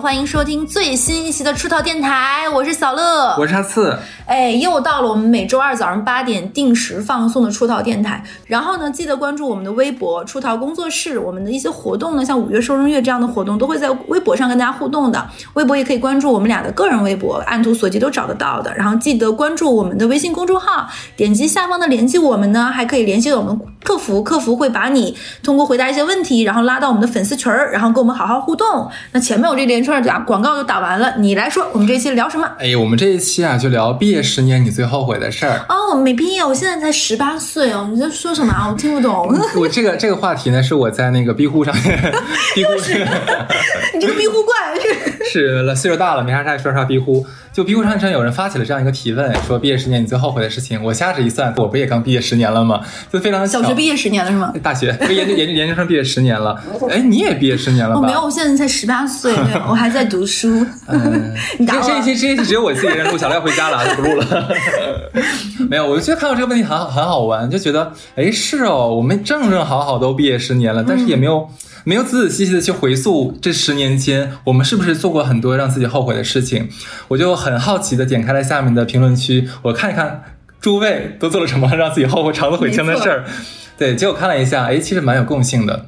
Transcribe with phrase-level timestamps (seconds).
[0.00, 3.96] 欢迎收听最新一期的出逃电台，我是小乐，我是阿次。
[4.34, 8.20] 哎，又到了我们每周二早上八点定时放送的出逃电台。
[8.48, 15.24] 然后呢，记得关注我们的微博“出逃工作室”，我们的一些活动呢，像五月收声月这样的活动，都会在微博上跟大家互动的。
[15.52, 18.74] 微博也可以关注我们俩的个人微博，按图索骥都找得到的。
[18.74, 28.90] 然后记得关注我们的微信公众号，点击下方的联系我们呢，还可以联系我们客服，客服会把你通过回答一些问题，然后拉到我们的粉丝群儿，然后跟我们好好互动。
[29.12, 32.50] 那前面我这连串打广告就打完了，你来说，我们这期聊什么？
[32.58, 35.64] 哎，我们这一期啊，就聊毕业十年你最后悔的事儿。
[35.68, 38.68] 哦，我没毕业，我现在才十八岁哦，你在说什么啊？
[38.70, 39.32] 我听不懂。
[39.56, 42.12] 我这个这个话题呢，是我在那个 B 乎上面，
[42.56, 42.94] 逼乎是，
[43.94, 44.54] 你这个逼乎怪
[45.30, 47.24] 是是了，岁数大了没啥事说说逼乎。
[47.52, 50.82] 就 B 乎上上有人发起了这样一个提问，说毕业十年你最后悔的事情。
[50.82, 52.80] 我掐指一算，我不也刚毕业十年了吗？
[53.12, 54.52] 就非常小学毕业十年了是吗？
[54.60, 56.60] 大学研究研究研究生毕业十年了。
[56.90, 58.00] 哎，你也毕业十年了吧？
[58.00, 59.32] 我没有，我现在才十八岁，
[59.68, 60.66] 我还在读书。
[61.56, 61.82] 你打我？
[61.86, 64.48] 这一期这一期只有我自己一人录，小赖回家了，录了。
[65.68, 71.48] 没有，我就觉得看到这个问题很好，很好玩，就觉得哎是哦，我们正正好好都毕业十年了，但是也没有。
[71.86, 76.66] 没有仔仔细细的去回溯这十年间，我们是不是做过很多让自己后悔的事情？
[77.08, 80.24] 我就很好奇的点开了下面的评论区，我看一看
[80.62, 83.24] 诸位都做了什么让自己后悔、肠子悔青的事儿。
[83.76, 85.84] 对，结果看了一下，哎，其实蛮有共性的。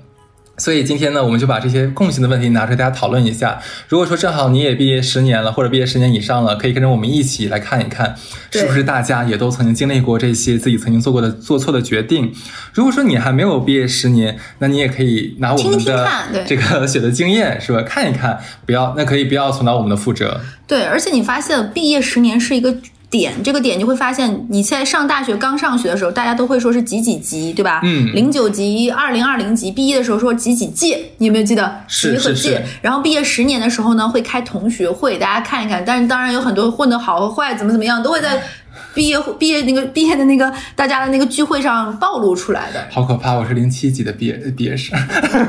[0.59, 3.61] 所以今天呢，我们就把这些共性的问题拿出来，大家讨论一下。
[3.89, 8.17] 如果说正好你也毕业十年了，或者毕业十年以上了，可以跟着我们一起来看一看，
[8.51, 12.33] 是不是大家也都曾经经历过这些自己曾经做过的做错的决定。
[12.73, 16.09] 如果说你还没有毕业十年，那你也可以拿我们的
[16.47, 17.83] 这个写的经验，是吧？
[17.83, 20.41] 看一看，不要那可以不要重蹈我们的覆辙。
[20.67, 22.75] 对，而且你发现毕业十年是一个。
[23.09, 27.81] 点这个点就会发现，你在上大学刚上学的时候，大家都会说是几几级，对吧？
[27.85, 31.81] 嗯，零九级、二零二零级，毕业的时候说几几届，你有没有记得？
[31.87, 32.65] 是和届。
[32.83, 35.85] 然后毕业十年的时候呢，会开同学会，大家看一看。
[35.87, 38.43] 但是当然有很多混得好和坏，怎么怎么样，都会在。
[38.97, 43.35] 毕业毕业那个毕业的那个大家的那个聚会上暴露出来的，好可怕！
[43.35, 44.99] 我是零七级的毕业毕业生，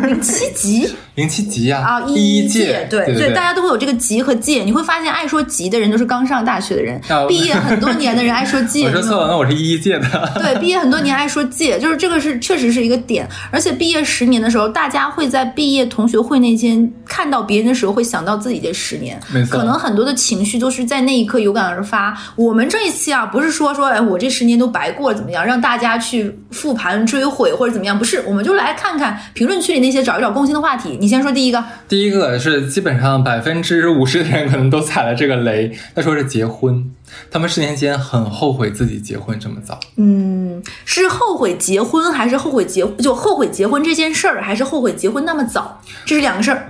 [0.05, 4.65] 零七级， 零七级呀啊，一届，对对，大家都会有这个级和届。
[4.65, 6.99] 你会发现，爱说级的人都是刚上大学的人，
[7.29, 8.83] 毕业很多年的人爱说届。
[8.87, 10.31] 我说错了，那我是一一届的。
[10.35, 13.25] 对，毕业很多年爱说届，就是这个是确实是一个点。
[13.49, 22.13] 而且毕业十年的时候，大家会在毕业同学会那天看到别人的时候，会想到自己这十年，没错，可能很多的情绪都是在那一刻有感而发。
[22.35, 23.25] 我们这一期啊。
[23.36, 25.45] 不是说说哎，我这十年都白过了怎么样？
[25.45, 27.97] 让大家去复盘追悔或者怎么样？
[27.97, 30.97] 不是，我们就来看看评论区里那些找一找共性的话题。
[30.99, 31.63] 你先说第一个。
[31.87, 35.71] 第一个是基本上百分之五十的人可能都踩了这个雷。
[35.95, 36.91] 他说是结婚，
[37.31, 39.79] 他们十年间很后悔自己结婚这么早。
[39.97, 45.81] 嗯，是后悔结婚还是后悔结就后悔结婚这件事儿，还是后悔结婚那么早？
[46.05, 46.69] 这是两个事儿。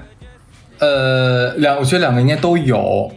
[0.79, 3.11] 呃，两，我觉得两个应该都有。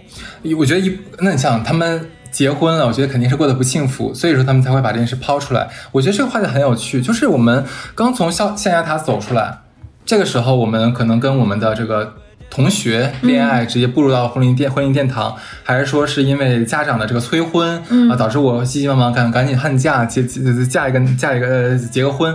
[0.59, 2.10] 我觉得一，那你想他们。
[2.30, 5.68] 结婚了，我觉得肯定是过得不幸福，所以说他们才会把这件事抛出来。
[5.92, 7.64] 我觉得这个话题很有趣，就是我们
[7.94, 9.58] 刚从象象牙塔走出来，
[10.04, 12.14] 这个时候我们可能跟我们的这个
[12.48, 20.24] 同学恋爱，直接步入到婚姻殿婚姻殿堂，还是说是因为家长的这个催婚啊，导致我急急忙忙赶赶紧恨嫁结
[20.66, 22.34] 嫁一个嫁一个结个婚，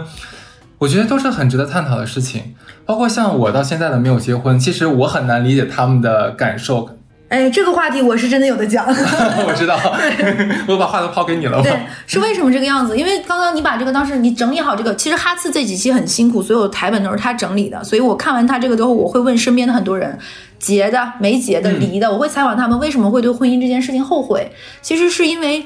[0.78, 2.56] 我觉得都是很值得探讨的事情。
[2.86, 6.90] 包括像我到现在的没有结婚，其实我很难理解他们的感受。
[7.28, 8.86] 哎，这个话题我是真的有的讲。
[8.88, 9.76] 我知道，
[10.70, 11.62] 我把话都抛给你了。
[11.62, 11.72] 对，
[12.06, 12.96] 是为什么这个样子？
[12.96, 17.84] 因为刚刚你把这个当时你整理好这个，其实哈次这几期很辛苦，所有台本都是他整理的。
[17.84, 20.18] 所以我看完他这个之后，我会问身边的很多人，
[20.60, 24.52] 结的、没结的、离的，我会采访他们为什么会对婚姻这件事情后悔。
[24.84, 25.66] 其实是因为，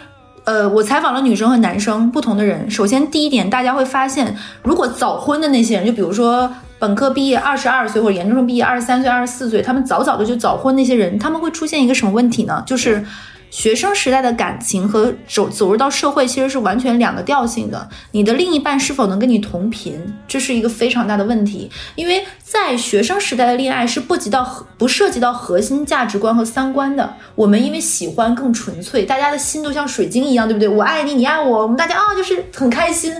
[0.49, 2.67] 呃，我采访了女生和男生不同的人。
[2.71, 6.51] 首先第一点，大家会发现，如果早婚的那些人，就比如说。
[6.79, 12.63] 本科毕业二十二岁或者研究生毕业二十三岁、二十四岁，他们早早的就早婚，那些人他们会出现一个什么问题呢？
[12.65, 13.05] 就是。
[13.49, 17.89] 学生时代的感情和走走入到社会其实是完全两个调性的。
[18.11, 21.69] 你的另一半是否能跟你同频，这是一个非常大的问题。
[21.95, 27.15] 因为在学生时代的恋爱是不及到不涉及到核心价值观和三观的。
[27.33, 30.67] 我们因为喜欢更纯粹，大家的心都像水晶一样，对不对？
[30.67, 33.11] 我爱你，你爱我，我们大家啊就是很开心。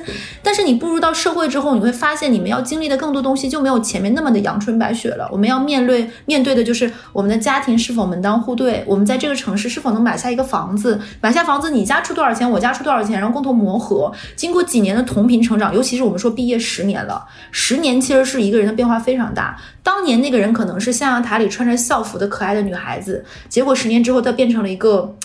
[0.44, 5.28] 但是你步入到社会之后，你会发现你们要经历的更多东西就没有前面那么的阳春白雪了。
[5.32, 10.19] 我们要面对面对的就是我们的家庭是否门当户对，我们在这个城市是否能买。
[10.20, 14.12] 下一个房子，买下房子，你家出多少钱，我家出多少钱，然后共同磨合。
[14.36, 19.58] 经过几年的同频成长，尤其是我们说毕业十年了，十年其实是一个人的变化非常大。
[19.82, 25.16] 当年那个人可能是象牙塔里穿着校服的可爱的女孩子，结果十年之后她变成了一个，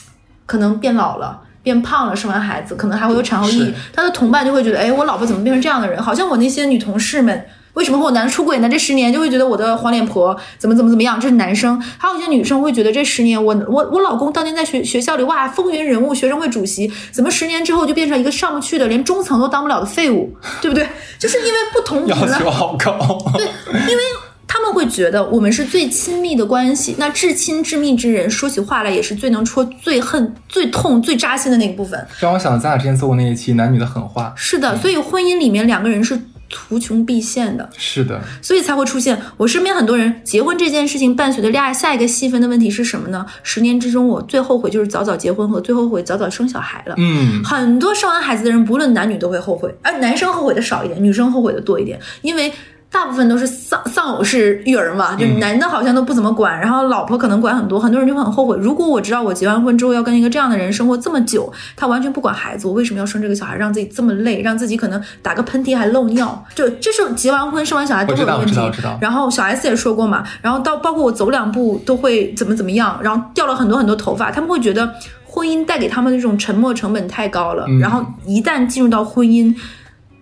[0.47, 3.75] 可能变老了，变胖了，生完孩子可能还会有产后抑郁。
[3.93, 6.01] 他的同伴就会觉得，哎，我老婆怎么变成这样的人？
[6.03, 7.45] 好像我那些女同事们。
[7.75, 8.69] 为什么会有男的出轨呢？
[8.69, 11.81] 这十年就会觉得我的黄脸婆怎么怎么怎么样，这是男生。
[11.99, 20.33] 还有一些女生会觉得这十年我我我老公当年在学学校里哇风云人物，学生会主席，怎么十年之后就变成一个上不去的，连中层都当不了的废物，
[20.63, 20.89] 对不对？
[21.19, 22.97] 就是因为不同要求好高。
[23.35, 23.45] 对，
[23.89, 24.03] 因为
[24.47, 32.07] 他们会觉得我们是最亲密的关系，那至亲至密之人说起话来也是最能戳最恨、最痛、最扎心的那个部分。
[32.21, 34.33] 让我想，咱俩之前做过那一期男女的狠话。
[34.37, 36.17] 是的，所以婚姻里面两个人是。
[36.55, 43.27] 图穷匕现的，是的，所以才会出现我身边很多人结婚这件事情伴随的恋爱，下一个细分的问题是什么呢？
[43.43, 46.95] 十年之中，我最后悔就是早早结婚和最后悔早早生小孩了。
[46.97, 52.53] 嗯，很多生完孩子的人，不论男女都会后悔，而男生后悔的少一点，女生后悔的多一点，因为。
[52.95, 58.57] 大部分都是丧丧偶式育儿嘛，就男的好像都不怎么管，然后老婆可能管很多，很多人就会很后悔。
[58.61, 66.45] 如果我知道我结完婚之后要跟一个这样的人生活这么久，他完全不管孩子，我为什么要生这个小孩，让自己这么累，让自己可能打个喷嚏还漏尿？
[66.55, 68.55] 就这是结完婚生完小孩都会有问题。
[69.01, 74.89] 然后小 S 也说过嘛，然后到包括我走两步都会怎么怎么样，然后掉了很多很多头发，他们会觉得
[75.25, 79.53] 婚姻带给他们的这种沉没成本太高了，然后一旦进入到婚姻。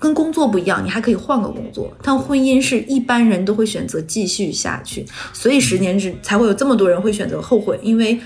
[0.03, 8.19] 跟工作不一样，你还可以换个工作，但婚姻是一般人都会选择继续下去，所以十年之才会有这么多人会选择后悔，因为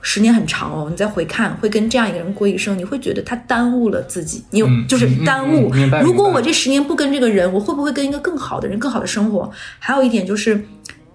[0.00, 5.70] 十年很长哦，你再回看，会跟这样一个人过一生，你会觉得他耽误了自己，你有就是耽误。
[6.02, 9.50] 如果我这十年不跟这个人，我会不会跟一个更好的人、更好的生活？
[9.78, 10.64] 还有一点就是，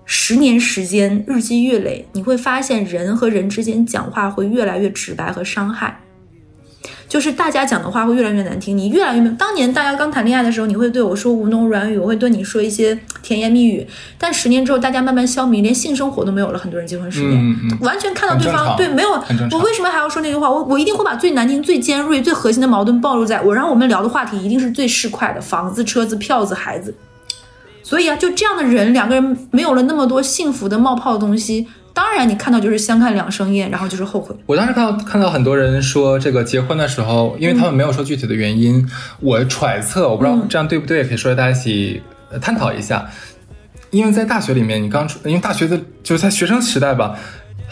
[0.05, 5.99] 十年时间日积月累，你会发现人和人之间讲话会越来越直白和伤害。
[7.11, 9.35] 就是大家讲的话会越来越难听，你越来越没有。
[9.35, 13.85] 当年大家刚谈恋爱的时候，你会对我说吴侬软语，我会对你说一些甜言蜜语。
[14.17, 16.57] 但十年之后，大家慢慢消弭，连性生活都没有了。
[16.57, 19.09] 很多人结婚十年，完全看到对方对没有。
[19.51, 20.49] 我为什么还要说那句话？
[20.49, 26.95] 我我一定会把最难听、最尖锐、最核心的矛盾暴露在我，然后我们聊的话题一定是最市侩的房子、车子、票子、孩子。
[27.83, 31.67] 所以啊，就这样的人，两个人没有了那么多幸福的冒泡的东西。
[31.93, 34.35] 当然，你看到就是相看两生厌，然后就是后悔。
[34.45, 38.87] 我当时看到看到很多人说，这个结婚的时候，因为他们没有说具体的原因，
[39.19, 42.01] 我揣测，我不知道这样对不对，可以说大家一起
[42.41, 43.09] 探讨一下。
[43.89, 47.17] 因为在大学里面，你刚出，因为大学的就是在学生时代吧。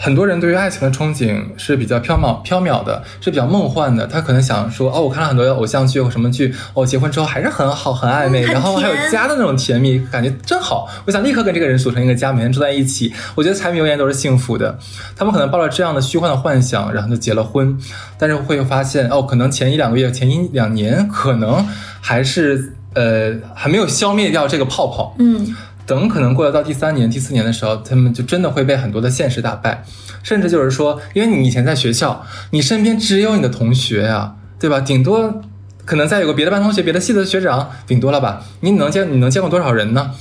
[0.02, 4.06] 很多人对于爱情的憧憬是比较飘渺飘渺的，是比较梦幻的。
[4.06, 10.88] 他可能想说，哦，我看了很多偶像剧或什么剧，哦，结婚之后还是很好，很暧昧，然后还有家的那种甜蜜，感觉真好。
[11.04, 13.12] 我想立刻跟这个人组成一个家，每天住在一起。
[13.34, 14.78] 我觉得柴米油盐都是幸福的。
[15.14, 17.78] 他们可能抱着这样的虚幻的幻想，然后就结了婚，
[18.18, 21.62] 但是会发现，哦，可能前一两个月、前一两年，可能
[22.00, 25.14] 还是呃还没有消灭掉这个泡泡。
[25.18, 25.54] 嗯。
[25.90, 29.82] 等可能过了到第三年、第四年的时候，他们就真的会被很多的现实打败，
[30.22, 34.78] 甚至就是说，因为你以前在学校，你身边只有你的同学呀，对吧？
[34.80, 35.42] 顶多
[35.84, 38.40] 可能再有个别的班同学、别的系的学长，顶多了吧？
[38.60, 40.12] 你能见你能见过多少人呢？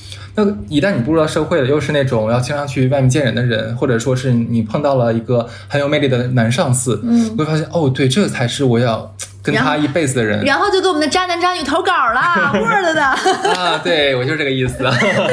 [0.44, 9.14] 那一旦你步入到社会了，又是那种要经常去外面见人的人，或者说是你碰到了一个很有魅力的男上司，嗯，会发现哦，对，这才是我要。
[9.42, 14.84] 跟他一辈子的人，然后就给我们的渣男渣女投稿了， Word 的啊，对我就是这个意思。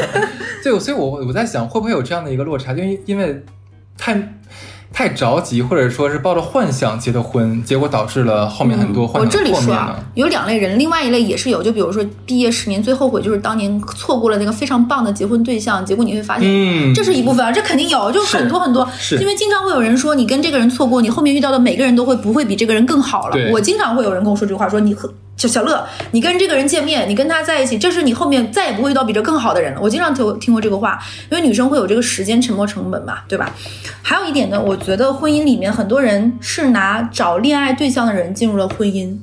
[0.62, 2.72] 对，所以我我在想，会不会有这样的一个落差？
[2.72, 3.44] 因为因为
[3.98, 4.14] 太。
[4.96, 23.36] 太着急，或者说是抱着幻想结的婚，结果导致了后面很多幻想我这里说啊，有两类人，另外一类也是有，就比如说毕业十年最后悔就是当年错过了那个非常棒的结婚对象，结果你会发现，嗯，这是一部分啊，这肯定有，就很多很多，是因为经常会有人说你跟这个人错过，你后面遇到的每个人都会不会比这个人更好了？
[23.52, 25.12] 我经常会有人跟我说这句话，说你和。
[25.36, 29.80] 小小乐，你跟这个人见面，你跟他在一起，这是你后面再也不会遇到比这更好的人了。
[29.82, 30.98] 我经常听听过这个话，
[31.30, 33.52] 因为女生会有这个时间沉没成本嘛，对吧？
[34.02, 39.14] 还有一点呢，我觉得婚姻里面很多人是拿找恋爱对象的人进入了婚姻。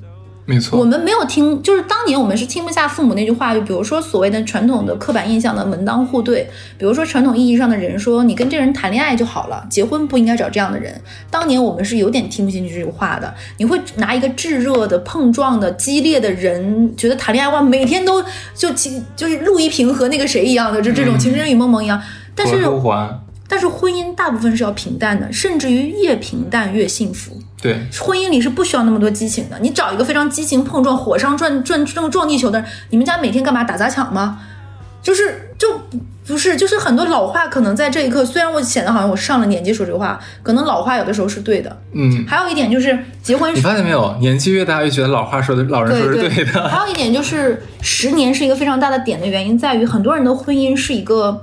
[0.45, 6.45] 没错，我们没有听，就是当年我们是听不下父母那句话，就比如说所谓的传统的刻板印象的门当户对，
[6.77, 10.99] 比如说传统意义上的人说你跟这人谈恋爱就好了，结婚不应该找这样的人。
[11.31, 13.33] 当年我们是有点听不进去这句话的。
[13.57, 18.21] 你会拿一个炙热的、碰撞的、激烈的人，觉得谈恋爱哇，每天都
[18.53, 22.01] 就情就是陆一平和那个谁一样的，就这种情深雨蒙蒙一样。
[22.35, 22.67] 但是，
[23.47, 27.37] 但是婚姻大部分是要平淡的，甚至于越平淡越幸福。
[27.63, 29.57] 对，婚姻里是不需要那么多激情的。
[29.61, 34.41] 你找一个非常激情碰撞、火上转转撞撞地球的人，你们家每天干嘛打砸抢吗？
[35.01, 35.79] 就是就
[36.27, 41.77] 不是，就是很多老话可能在这一刻，虽然我显得好像我上了年纪说这话，可能老话有的时候是对的。
[41.93, 46.67] 嗯，还有一点就是结婚，你发现没有，年纪越大越觉得老话说的老人说是对的。
[46.67, 51.41] 还有一点就是十年是一个非常大的点的原因，在于很多人的婚姻是一个。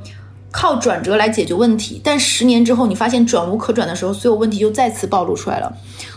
[0.50, 5.73] 靠转折来解决问题，但十年之后你发现转无可转的时候，所有问题又再次暴露出来了。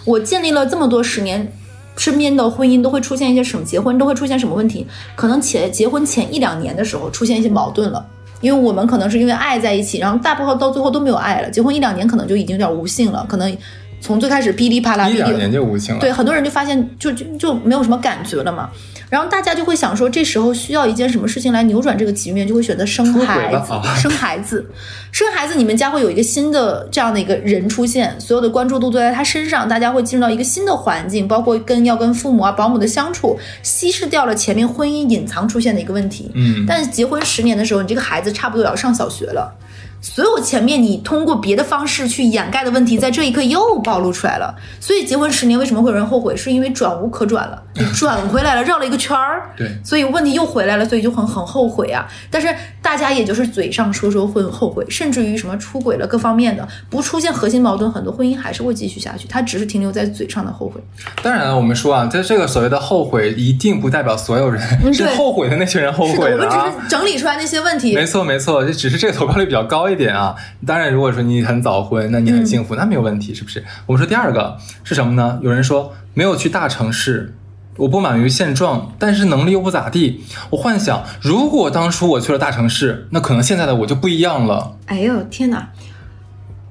[0.05, 1.51] 我建立了这么多十年
[1.95, 4.85] 身边的婚姻都会出现一些什么，结婚都会出现什么问题？
[5.15, 8.03] 可能前结婚前一两年的时候出现一些矛盾了，
[8.41, 13.55] 因为我们可能是因为爱在一起，然后大部分到最后都没有爱了，结婚一两年可能就已经有点无性了，可能
[14.01, 16.01] 从最开始噼里啪啦，一两年就无性了。
[16.01, 18.69] 对，很多人就发现就就就没有什么感觉了嘛。
[19.13, 23.71] 然后大家就会想说，这时候需要一件什么事情来扭转这个局面，就会选择生孩子。
[24.01, 24.65] 生孩子，
[25.11, 36.31] 生孩子，你们家会有一个新的这样的一个人出现，所有的关注度都在他身上，大家会进入到一个新的环境，包括跟要跟父母啊、保姆的相处，稀释掉了前面婚姻隐藏出现的一个问题。
[36.33, 39.55] 嗯，但是结婚十年的时候，你这个孩子差不多要上小学了。
[40.03, 44.53] 所有前面你通过别的方式去掩盖的问题，在这一刻又暴露出来了。
[44.81, 46.35] 所以结婚十年为什么会有人后悔？
[46.35, 49.49] 是因为转无可转了， 你转回来了，绕了一个圈儿。
[49.55, 52.05] 对，所以问题又回来了，所以就很很后悔啊。
[52.29, 59.25] 但是大家也就是嘴上说说会后悔，甚至于什么出轨了各方面的，不出现核心矛盾，很多婚姻还是会继续下去。
[59.29, 60.81] 它只是停留在嘴上的后悔。
[61.21, 64.61] 当然了，我们说啊，在这个所谓的后悔，一定不代表所有人
[64.93, 66.57] 是后悔的那些人后悔了啊。
[66.59, 67.95] 我们只是整理出来那些问题。
[67.95, 70.35] 没错没错，就只是这个投票率比较高一点啊。
[70.65, 73.63] 当然，如果说你很早婚，那你很幸福，那没有问题，是不是？
[73.85, 75.39] 我们说第二个是什么呢？
[75.41, 77.35] 有人说没有去大城市，
[77.77, 80.23] 我不满于现状，但是能力又不咋地。
[80.49, 84.77] 我幻想，如果当初我去了大城市，那可能现在的我就不一样了。
[84.85, 85.69] 哎呦天哪！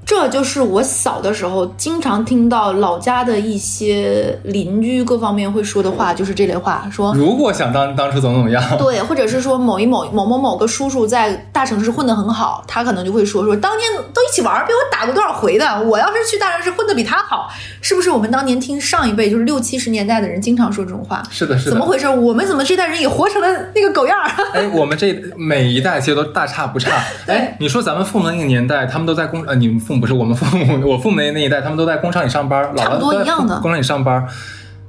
[0.04, 17.48] 这就是我小的时候经常听到老家的一些邻居各方面会说的话，就是这类话，说如果想当当初怎么怎么样，对，或者是说某一某某某某个叔叔在大城市混得很好，他可能就会说说当年都一起玩，被我打过多少回的，我要是去大城市混得比他好，
[17.80, 18.10] 是不是？
[18.10, 22.08] 我们当年听上一辈就是六七十年代的人经常说这种话，是的，是的，怎么回事？
[22.08, 24.30] 我们怎么这代人也活成了那个狗样儿？
[24.52, 26.90] 哎，我们这每一代其实都大差不差。
[27.26, 30.00] 哎，你说咱们父母那个年代，他们都在工呃，你们父母。
[30.00, 34.26] 不是我们父母， 我父母那那一代，他们都在工厂里上班，老了都在工厂里上班，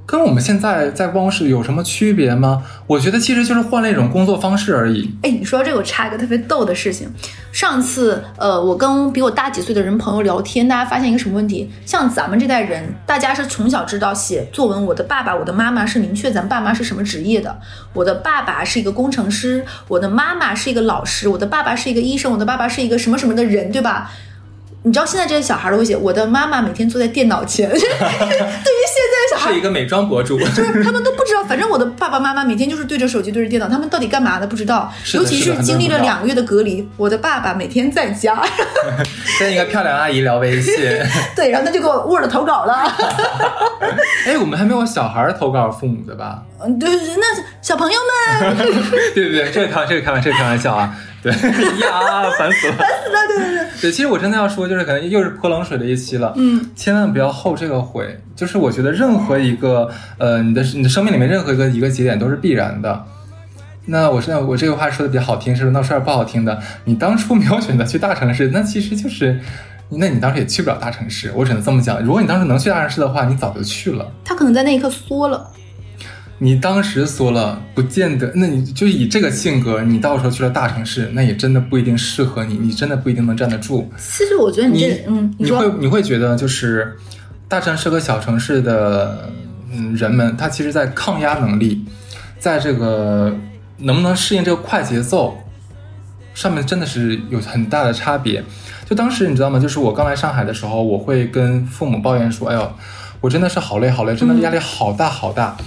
[0.06, 2.62] 跟我们现在在办公室有什么区别吗？
[2.86, 5.10] 我觉得其实就是换了一种工作方式而已。
[5.22, 7.08] 哎，你说这个，我插一个特别逗的事情。
[7.52, 11.70] 上次，呃，我跟比我大几岁的人朋友聊天，大家发现一个什么问题？
[11.86, 17.56] 像咱们这代人，大家是从小知道写作文，我的爸爸、我的妈妈是明确咱爸妈是什么职业的。
[17.92, 24.10] 我的爸爸是一个工程师，我的妈妈是一个老师，我的爸爸是一个医生，我的爸爸是一个什么什么的人，对吧？
[24.86, 27.66] 你知道现在这些小孩都会写，我的妈妈每天坐在电脑前。
[27.72, 31.42] 对于现在小孩，是一个美妆博主，就是他们都不知道。
[31.42, 34.92] 反正我的爸爸妈妈每天就是对着手机，对着电脑，他们到底干嘛的不知道。
[35.14, 38.38] 尤其是经历了两个月的隔离，我的爸爸每天在家，
[39.40, 40.74] 跟一个漂亮阿姨聊微信。
[41.34, 42.74] 对，然后他就给我 Word 投稿了。
[44.28, 46.42] 哎，我们还没有小孩投稿父母的吧？
[46.62, 47.98] 嗯，对，那小朋友
[48.38, 48.54] 们。
[49.14, 50.94] 对对对，这个开这个开玩这个开玩笑啊。
[51.32, 51.32] 对
[51.80, 53.26] 呀，烦死了， 烦死了！
[53.26, 56.32] 对对对，对，其实我真的要说，就是可能又是泼冷水的一期了。
[56.36, 58.20] 嗯，千万不要后这个悔。
[58.36, 63.04] 就是我觉得任何一个呃，你的你的生命里面任何一个一个节点都是必然的。
[63.86, 65.72] 那我现在我这个话说的比较好听，是不是？
[65.72, 69.38] 那说点不好听的，你当初没有选择去大城市，那其实就是，
[69.90, 71.32] 那你当时也去不了大城市。
[71.34, 72.02] 我只能这么讲。
[72.02, 74.10] 如果你当时能去大城市的话，你早就去了。
[74.24, 75.50] 他可能在那一刻缩了。
[76.38, 78.30] 你当时说了，不见得。
[78.34, 83.88] 那你就以这个性格，你到时候去了大城市，那也真的不一定适合你，你真的不一定能站得住。
[83.96, 86.96] 其实我觉得你，嗯，你会你会觉得就是
[87.48, 89.30] 大城市和小城市的
[89.72, 91.84] 嗯人们，他其实在抗压能力，
[92.38, 93.34] 在这个
[93.78, 95.38] 能不能适应这个快节奏
[96.34, 98.42] 上面，真的是有很大的差别。
[98.84, 99.58] 就当时你知道吗？
[99.58, 102.72] 就是我刚来上海的时候，我会跟父母抱怨说：“哎呦，
[103.20, 105.64] 我真的是好累好累，真的压力好大好大。”嗯，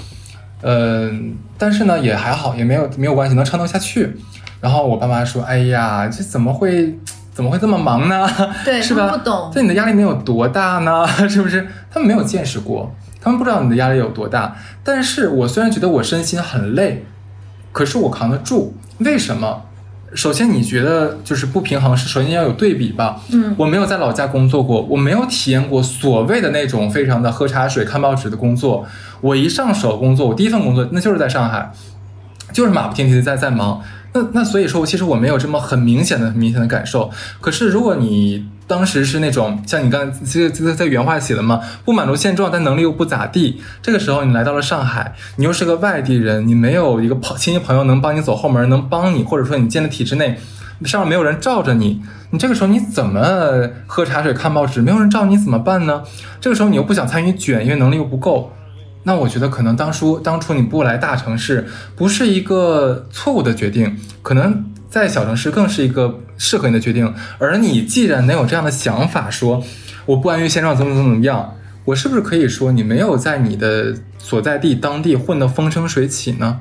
[1.57, 4.15] 但是呢，也还好，也没有没有关系，能撑得下去。
[4.59, 6.97] 然后我爸妈说：“哎呀，这怎么会
[7.33, 8.27] 怎么会这么忙呢？
[8.65, 9.07] 对，是吧？
[9.09, 9.51] 不懂。
[9.53, 11.07] 这你的压力能有多大呢？
[11.29, 11.67] 是不是？
[11.91, 14.55] 他们没有见识过，他们不知道你的压力有多大。
[14.83, 17.05] 但是我虽然觉得我身心很累，
[17.71, 18.75] 可是我扛得住。
[18.99, 19.63] 为什么？
[20.13, 23.21] 首先，你觉得就是不平衡是首先要有对比吧？
[23.31, 28.85] 嗯，我没有在老家工作过，我没有体验过所谓的那种非常的喝茶水、看报纸的工作。
[29.19, 31.71] 我一上手工作，我第一份工作那就是在上海，
[32.53, 33.81] 就是马不停蹄的在在忙。
[34.13, 37.11] 那那所以说，其实我没有这么很明显的、很明显的感受。
[37.41, 43.61] 可是如果你当时是那种像你刚才这这在原话写的嘛，不满足现状，但能力又不咋地。
[43.81, 50.37] 这个时候你来到了上海，你又是个外地人，你没有一个朋亲戚朋友能帮你走后门，能帮你，或者说你建的体制内
[50.83, 53.21] 上面没有人罩着你，你这个时候你怎么
[53.87, 54.81] 喝茶水看报纸？
[54.81, 56.03] 没有人罩你怎么办呢？
[56.41, 58.51] 这个时候你又不想参与卷，因为能力又不够。
[59.03, 64.65] 那我觉得可能当初当初你不来大城市，不是一个错误的决定，可能。
[64.89, 69.63] 在小城市更是一个适合你的决定，而你既然能有这样的想法，说
[70.05, 76.59] 我不安于现状，怎么怎么怎么样，我是不是可以说你没有在你的所在地当地混得风生水起呢？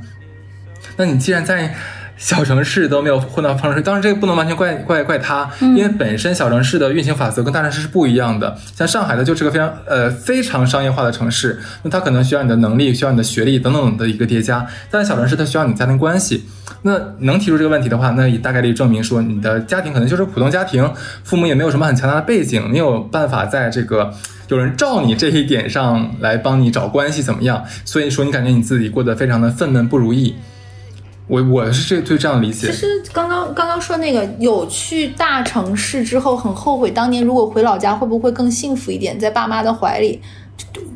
[0.97, 1.75] 那你既然在
[2.17, 8.57] 小城市都没有混到风生水，当然这个不能完全怪怪怪他，因为本身小城市的运行法则跟大城市是不一样的。
[8.75, 14.67] 像上海的就是个非常呃非常商业化的城市，那它可能需要你的能力，需要你的学历等等的一个叠加。
[14.91, 16.45] 但是小城市它需要你家庭关系。
[16.83, 20.91] 那能提出这个问题的话，那也大概率证明说你的家庭可能就是普通家庭，
[21.25, 24.15] 父母也没有什么很强大的背景，没有办法在这个
[24.49, 27.65] 有人照你这一点上来帮你找关系怎么样？
[27.85, 30.35] 所以说你感觉你自己过得非常的愤懑不如意。
[31.27, 32.69] 我我是这对这样理解。
[32.69, 40.21] 其实刚刚刚刚说那个有去大城市之后很后悔，当年如果回老家会不会更幸福一点，在爸妈的怀里。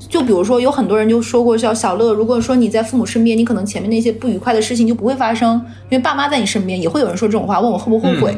[0.09, 5.55] 就比如说有很多人就说过，叫小乐，如果说你在父母身边，你可能前面那些不愉快的事情就不会发生，
[5.91, 8.37] 因为爸妈在你身边，也会有人说这种话，问我后不后悔。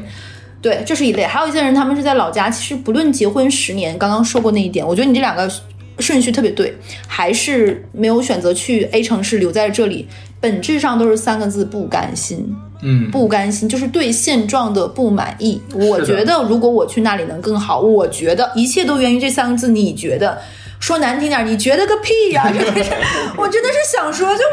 [0.61, 1.25] 对，这是一类。
[1.25, 5.51] 还有一些人，他们是在老家，其实不论结婚十年，刚刚说过那一点，我觉得你这两个
[6.03, 10.09] 顺序特别对，还是没有选择去 A 城市留在这里。
[10.41, 12.55] 本质上都是三个字：不甘心。
[12.83, 15.63] 嗯，不甘心就是对现状的不满意。
[15.73, 19.69] 我觉得如果我去那里能更好，我觉得一切都源于这三个字。
[19.69, 20.37] 你觉得？
[20.81, 22.43] 说难听点，你觉得个屁呀！
[22.51, 22.91] 真的是，
[23.39, 24.47] 我真的是想说，就是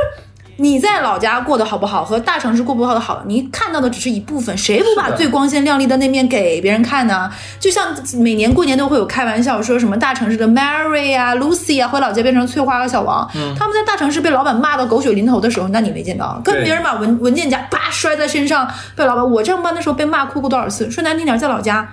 [0.61, 4.55] 你在老家过得好不好，和大城市过不好的好，你看到的只是一部分。
[4.57, 7.31] 谁不把最光鲜亮丽的那面给别人看呢？
[7.61, 13.25] 就像每年过年都会有开玩笑说什么大城市的 Mary 啊、Lucy 啊，回老家变成翠花和小王。
[13.57, 16.41] 他们在大城市被老板骂到狗血淋头的时候，那你没见到？
[16.43, 20.91] 跟别人把文文件夹啪摔在身上，被老板我上班的时候被骂哭过多少次？
[20.91, 21.87] 说难听点，在老家，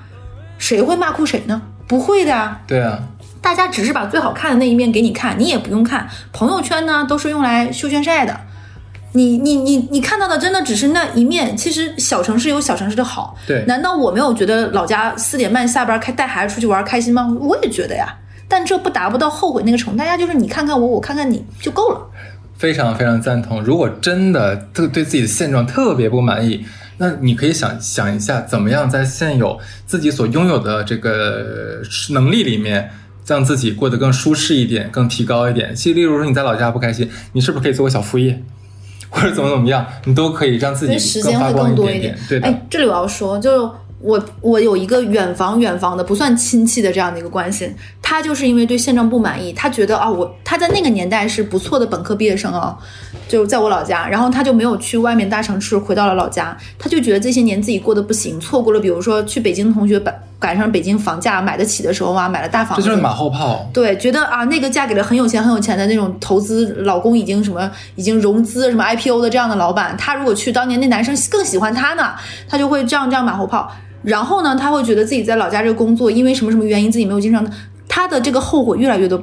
[0.58, 1.62] 谁会骂哭谁呢？
[1.86, 2.58] 不会的呀。
[2.66, 2.98] 对啊。
[3.40, 6.08] 大家只是把最好看的那一面给你看，你也不用看。
[6.32, 8.40] 朋友圈呢，都是用来秀炫晒的。
[9.16, 11.56] 你你你你看到的真的只是那一面。
[11.56, 13.36] 其实小城市有小城市的好。
[13.46, 13.64] 对。
[13.66, 17.36] 难道我没有觉得老家四点半下班开带孩子出去玩开心吗？
[17.40, 18.14] 我也觉得呀。
[18.46, 19.98] 但这不达不到后悔那个程度。
[19.98, 22.00] 大家就是你看看我，我看看你就够了。
[22.56, 23.62] 非常非常赞同。
[23.62, 26.64] 如果真的特对自己的现状特别不满意，
[26.98, 32.90] 那你可以想想一下，怎么样在现有自己所拥有的这个能力里面。
[33.26, 35.74] 让自己过得更舒适一点，更提高一点。
[35.74, 38.40] 其实，例如说你在老家不开心，你是不是可以做个小副业，
[39.10, 42.18] 或者怎么怎么样，你都可以让自己更发光一点点。
[42.28, 42.46] 对的。
[42.46, 52.76] 哎，这里我要说，就我我有一个远房远房的不算亲戚的这样的一个关系，他就是因为对现状不满意，他觉得啊，我他在那个年代是不错的本科毕业生啊，
[53.28, 60.12] 就在我老家，然后他就没有去外面大城市，回到了老家，他就觉得这些年自己过得不行，错过了比如说去北京的同学把。
[60.38, 63.68] 赶上北京房价买得起的时候啊，买了大房子，这就是马后炮。
[63.72, 72.14] 对，觉得啊，那个嫁给了很有钱很有钱的那种投资老公，已经什么已经融资什么 IPO 的这样的老板，他如果去，当年那男生更喜欢他呢，
[72.48, 73.70] 他就会这样这样马后炮。
[74.02, 77.44] 然后呢，他会觉得自己在老家这个工作，因为什么什么原因自己没有经常
[77.88, 77.96] 的。
[77.96, 79.20] 他的这个后悔越来越多，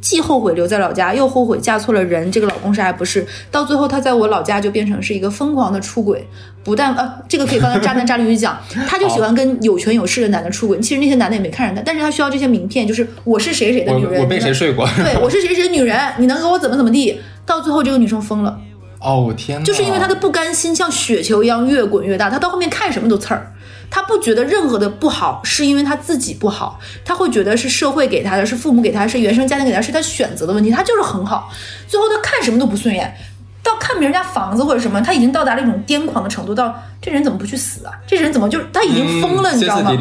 [0.00, 3.26] 既后悔留在老家，又后悔嫁错了人，这个老公是还不是？
[3.50, 6.26] 到最后，她在我老家就变成是一个疯狂的出轨，
[6.62, 10.78] 不但呃，这个可以放在渣男渣女里讲，她就喜欢跟有权有势的男的出轨。
[10.80, 14.86] 其实那些男的也没看上她，但是她需要这些名片，就是我是谁谁的女人，我被谁睡过？
[14.96, 17.18] 对，我是谁谁的女人，你能给我怎么怎么地？
[17.44, 18.58] 到最后，这个女生疯了。
[19.00, 23.52] 哦天，就是因为她的不甘心像雪球一样越滚越大，她到后面看什么都刺儿。
[23.90, 30.70] 他不觉得任何的不好是因为他自己不好，他会觉得是社会给他的，是父母给他，是原生家庭给他，是他选择的问题。
[30.70, 31.50] 他就是很好，
[31.86, 33.14] 最后他看什么都不顺眼，
[33.62, 36.54] 到看别人家房子或者什么，他已经到达了一种癫狂的程度。
[36.54, 37.92] 到这人怎么不去死啊？
[38.06, 39.52] 这人怎么就是他已经疯了？
[39.52, 39.92] 你知道吗？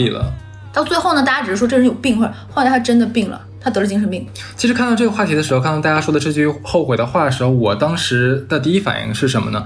[0.74, 4.28] 到最后呢，大家只是说这人有病，或者后来他真的病了，他得了精神病。
[4.58, 9.64] 其实看到这个话题的时候，看到大家说的这句后悔的话的时候，我当时的第一反应是什么呢？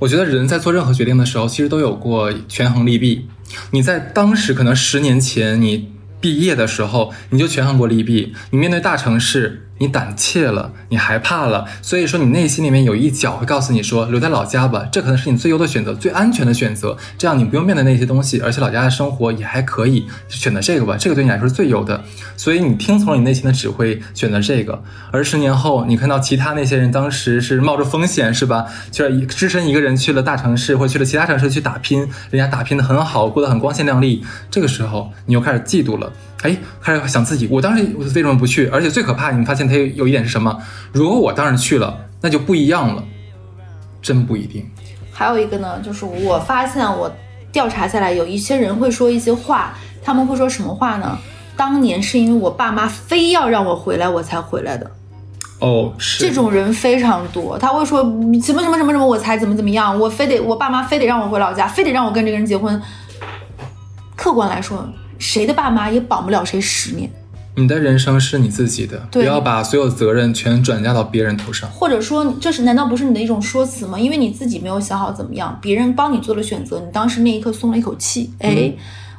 [0.00, 3.28] 我觉得人在做任何决定的时候，其实都有过权衡利弊。
[3.70, 8.34] 你在当时可能十年前你毕业的时候，你就权衡过利弊。
[8.50, 9.68] 你面对大城市。
[9.80, 16.94] 你胆怯了，你害怕了，所以说你内心里面有一角会告诉你说留在老家吧，这可能是你最优的选择，最安全的选择。
[17.16, 22.04] 这样你不用面对那些东西，而且老家的生活也还可以，选择这个吧，这个对你来说是最优的。
[22.36, 24.82] 所以你听从了你内心的指挥，选择这个。
[25.10, 28.66] 而十年后，你看到其他那些人当时是冒着风险，是吧？
[28.90, 34.22] 就是只身一个人去了大城市，或去了其他城市去打拼，人家打拼的很好，过得很光鲜亮丽。
[34.50, 36.12] 这个时候，你又开始嫉妒了。
[36.42, 38.66] 哎，开始想自己，我当时为什么不去？
[38.68, 40.56] 而且最可怕，你发现他有一点是什么？
[40.90, 43.04] 如果我当时去了，那就不一样了，
[44.00, 44.66] 真不一定。
[45.12, 47.12] 还有一个呢，就是我发现我
[47.52, 51.18] 调查下来，有一些人会说一些话，他们会说什么话呢？
[51.58, 54.90] 当年是因为我爸妈非要让我回来，我才回来的。
[55.58, 62.80] 哦，是这种人非常多，他会说什么什么什么什么，我才怎么怎么样，我非得我爸妈非得让我回老家，非得让我跟这个人结婚。
[64.16, 64.88] 客观来说。
[65.20, 67.08] 谁的爸妈也绑不了谁十年，
[67.54, 71.70] 你的人生是你自己的，不要把所有责任全转嫁到别人头上。
[71.70, 74.00] 或者说，这是难道不是你的一种说辞吗？
[74.00, 78.32] 因为你自己没有想好怎么样，别人帮你做了选择，你当时那一刻松了一口气。
[78.38, 78.72] 哎，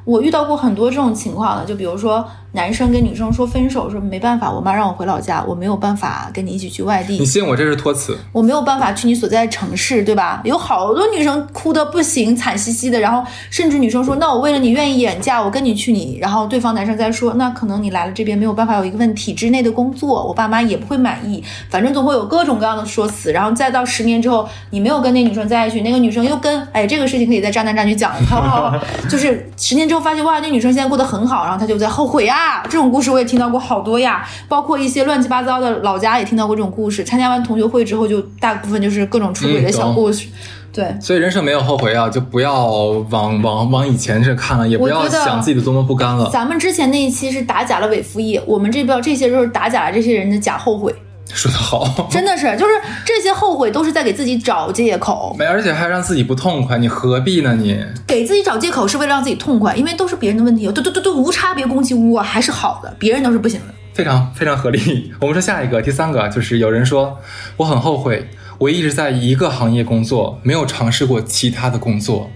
[0.04, 10.42] 我遇到过很多这种情况的，就比如说男生跟女生说分手，说没办法，我妈让我回老家，我没有办法跟你一起去外地你，信我这是托词，我没有办法去你所在的城市，对吧？
[10.44, 32.41] 有好多女生哭的不行，惨兮兮的，然后甚至女生说：“那我为了你愿意远嫁，我跟你去你。”然后对方男生在说：“那可能你来了这边没有办法有一个问体制内的工作，我爸妈也不会满意，反正总会有各种各样的说辞。”然后再到十年之后，你没有跟那女生在一起，那个女生又跟哎这个事情可以在渣男渣女讲，好好好，就是十年之后发现哇，那女生现在过得很好，然后他就在后悔啊。
[32.66, 37.04] 这种故事我也听到过好多呀，包括一些乱七八糟的老家也听到过这种故事。
[37.04, 40.28] 参加完同学会之后，就大部分就是各种出轨的小故事。
[40.74, 42.66] 对，所以人生没有后悔药，就不要
[43.10, 46.30] 往往往以前这看了，也不要想自己的多么不甘了。
[46.32, 50.96] 咱们之前那一期是打假了伪服役，我们这边这些就是打假了这些人的假后悔，
[51.34, 52.74] 说的好，真的是，就是
[53.06, 57.82] 这些后悔都是在给自己找借口，没，而且还让自己不痛快，你何必呢你？
[58.06, 63.74] 给自己找借口是为了让自己痛快，因为都是别人的问题，对对对对，无差别攻击我还是好的，别人都是不行的。
[63.94, 65.14] 非常非常合理。
[65.20, 67.18] 我们说下一个，第三个就是有人说
[67.58, 72.30] 我很后悔，我一直在一个行业工作，没有尝试过其他的工作。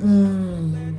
[0.00, 0.94] 嗯，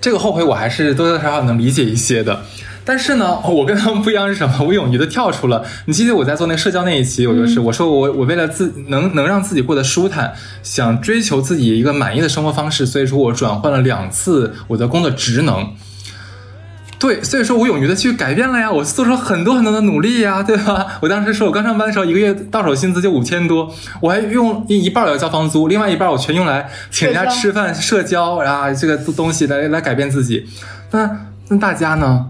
[0.00, 2.42] 这个后悔我还是多多少少能理解一些的。
[2.86, 4.64] 但是呢， 我跟他们不一样是什么？
[4.64, 5.64] 我勇于的跳出了。
[5.86, 15.74] 你记得我在做那个社交那一期，我就是、我说我我为了自能能让自己过得舒坦，想追求自己一个满意的生活方式，所以说我转换了两次我的工作职能。
[16.98, 20.86] 对，所以说我勇于的去改变了呀，我做出了很多很多的努力呀， 对吧？
[21.02, 23.70] 我当时说我刚上班的时候，一个月到手薪资就五千多，
[24.00, 30.46] 我还用一半儿要交房租，另外一半儿我全用来请人家吃饭、社交然后，这个东西来来改变自己。
[30.92, 31.10] 那
[31.48, 32.28] 那大家呢？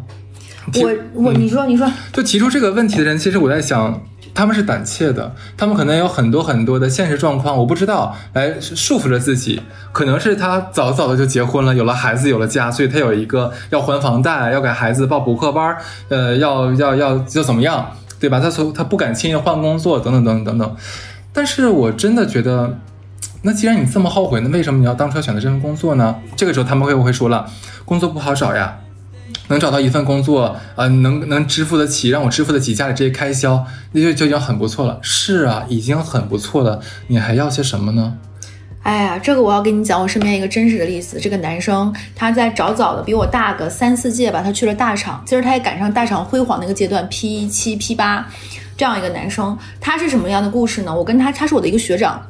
[0.72, 4.02] 提我我你说你说，就提出这个问题的人，其实我在想，
[4.34, 9.60] 他们是胆怯的，他们可能有很多很多的现实状况，我不知道来束缚着自己。
[9.92, 15.76] 可能是他早早的就结婚了，有了孩子，有了家，所以他有一个要还房贷，要给孩子报补课班，
[16.08, 18.40] 呃，要要要要怎么样，对吧？
[18.40, 20.76] 他从他不敢轻易换工作，等等等等等等。
[21.32, 22.78] 但是我真的觉得。
[23.42, 26.16] 那既然你这么后悔，那为什么你要当初要选择这份工作呢？
[26.34, 27.48] 这个时候他们会不会说了，
[27.84, 28.76] 工作不好找呀？
[29.48, 34.98] 能找到一份工作，呃，能能支付得起，让我支付得起家里这些开销，那就就已经很不错了。
[35.02, 38.14] 是啊，已经很不错了，你还要些什么呢？
[38.82, 41.18] 哎呀，这个我要跟你讲，我身边一个真实的例子。
[41.20, 48.24] 这个男生他在早早的比我大个三四届吧，他去了大厂，其实他也赶上大厂辉煌那个阶段，P 七 P 八
[48.76, 50.94] 这样一个男生，他是什么样的故事呢？
[50.94, 52.20] 我跟他，他是我的一个学长。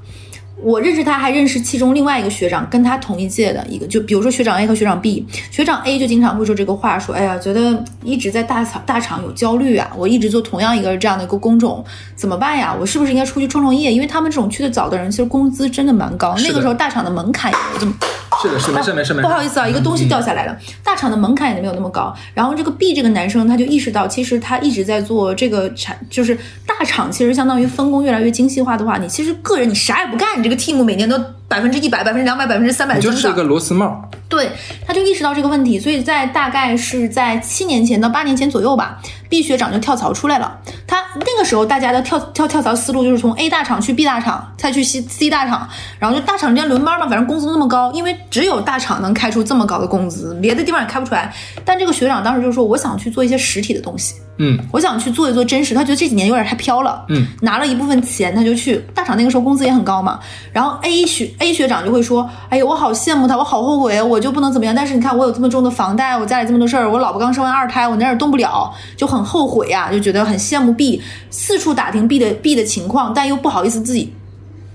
[0.62, 12.74] 我认识他，还认识其中另外一个学长，跟他同一届的一个，就比如说学长 A 和学长 B，学长 A 就经常会说这个话，说，哎呀，觉得一直在大厂大厂有焦虑啊，我一直做同样一个这样的一个工种，怎么办呀？
[12.78, 13.92] 我是不是应该出去创创业？
[13.92, 17.94] 因为他们这种去的早的人，其实工资真的蛮高，那个时候大厂的门槛也没这么
[18.42, 19.22] 是的，是没事没事没事。
[19.22, 20.56] 不好意思啊，一个东西掉下来了。
[20.82, 22.14] 大厂的门槛也没有那么高。
[22.34, 33.46] 然后这个 B 这个男生他就意识到，其实他一直在做这个产，就是大厂其实相当于分工越来越精细化的话，你其实个人你啥也不干，你这个 team 每年都百分之一百、百分之两百、百分之三百增长就是一个。
[33.46, 34.50] 螺丝帽，对，
[34.84, 40.58] 他就意识到这个问题，所以在大概是在七年前到八年前左右吧毕学长就跳槽出来了。
[40.84, 45.68] 他那个时候大家的跳跳跳槽思路就是从 A 大厂去 B 大厂，再去 C C 大厂，
[46.00, 51.32] 然后就大厂之间轮班嘛，反正工资那么高，因为只有大厂能开出这么高的工资，别的地方也开不出来。
[51.64, 54.16] 但这个学长当时就说，我想去做一些实体的东西。
[54.38, 60.20] 嗯，我想去做一做真实，他觉得这几年有点太飘了，嗯，拿了一部分钱，他就去大厂，那个时候工资也很高嘛。
[60.52, 64.74] 然后 A 学 A 学长就会说，哎呀，我好羡慕他，我好后悔，我就不能怎么样。
[64.74, 74.14] 但是你看，我有这么重的房贷，我家里这么多事儿，我老婆刚生完二胎，我哪儿也动不了，就很后悔呀、就觉得很羡慕 B，四处打听 B 的 B 的情况，但又不好意思自己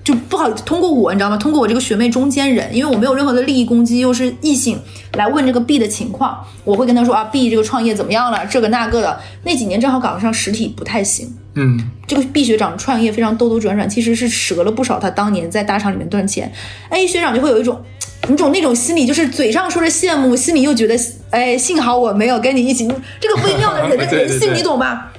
[0.04, 1.38] 就不好通过我，你知道吗？
[1.38, 4.80] 通过我这个学妹中间人，因为我没有任何的利益攻击，又是异性
[5.14, 8.46] 来问这个 B 的情况，我会跟他说啊，B 这个创业怎么样了？
[8.46, 11.36] 这个那个的，那几年正好赶上实体不太行。
[11.56, 16.52] 嗯，这个 B 学长创业非常兜兜转转，其实是折了不少他当年在大厂里面赚钱。
[16.90, 17.82] A 学长就会有一种。
[18.30, 20.96] 你种那种心理，就是嘴上说着羡慕，心里又觉得，
[21.32, 22.88] 哎，幸好我没有跟你一起，
[23.20, 25.12] 这个微妙的人的人性， 你懂吧？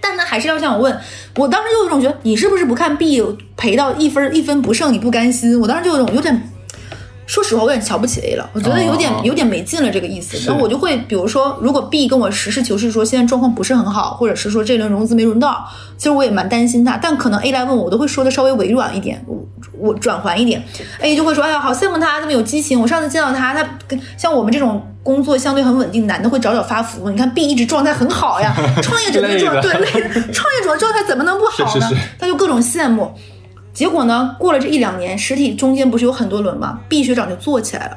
[0.00, 1.00] 但他还是要向我问，
[1.36, 3.22] 我当时就有一种觉得，你是不是不看 B
[3.56, 5.60] 赔到一分一分不剩，你不甘心？
[5.60, 6.50] 我当时就有种有点
[7.30, 10.36] 说实话，我有点瞧不起 A 了，我觉得有点、哦有点没劲了这个意思。
[10.36, 15.64] 是然后我就会，比如说，如果 B 跟我实事求是说现在状况不是很好，或者是说这轮融资没融到，
[15.96, 16.98] 其实我也蛮担心他。
[17.00, 19.46] 但可能 A 来问我，我都会说的稍微委婉一点，我
[19.78, 20.60] 我转还一点。
[20.98, 22.80] A 就会说，哎呀，好羡慕他这么有激情。
[22.80, 27.08] 我上次见到他，他跟像我们这种工作相对很稳定，男的会找找发福。
[27.10, 29.86] 你看 B 一直状态很好呀， 创业者的状对累，
[30.32, 31.86] 创业者的状态怎么能不好呢？
[31.86, 33.12] 是是是他就各种羡慕。
[33.72, 37.96] 结果呢，过了这一两年，实体中间不是有很多轮吗？B 学长就做起来了，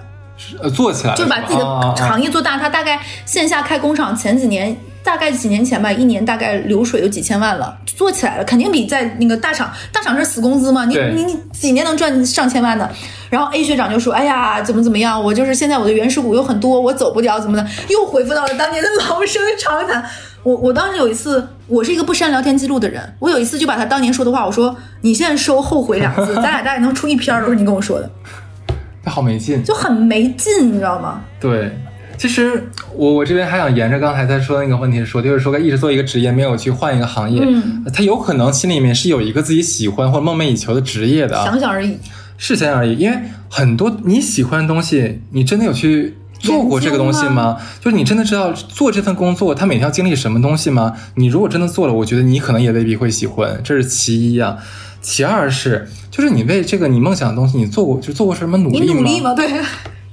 [0.61, 2.57] 呃，做起来了就是把自己的行业做大。
[2.57, 12.89] 他大概线下开工厂前几年，大概几年前吧，一年大概流水有几千万了，做起来了，肯定比在那个大厂，大厂是死工资嘛，你你你几年能赚上千万的？
[13.29, 15.21] 然后 A 学长就说：“哎呀，怎么怎么样？
[15.21, 20.05] 我就是现在我的原始股有很多，我走不掉，怎么的？”又恢复到了当年的老生常谈。
[20.43, 28.09] 我我当时有一次，我是一个不删聊天记录的人，我有一次就把他当年说的话，我说：“你现在收后悔两个字，咱俩大概能出一篇儿，都是你跟我说的，
[29.03, 29.63] 他好没劲。
[29.63, 31.21] 就很没劲，你知道吗？
[31.39, 31.71] 对，
[32.17, 41.97] 其实我我这边还想沿着刚才他说的那个问题说，就是说一直做一个职业，没有去换一个行业，嗯他有可能心里面是有一个自己喜欢或者梦寐以求的职业的啊，想想而已。
[42.37, 42.97] 是想想而已。
[42.97, 43.17] 因为
[43.49, 47.57] 很多你喜欢的东西，你真的有去做过这个东西研吗？
[47.79, 50.93] 就是你真的知道做这份工作，他每天要经历什么东西吗？
[51.15, 54.57] 你如果真的做了，我觉得你可能也未必会喜欢，这是其一啊。
[55.01, 58.93] 其二是，就是你为这个你梦想的东西，你做过就做过什么努力吗？
[58.93, 59.33] 努力吗？
[59.33, 59.49] 对，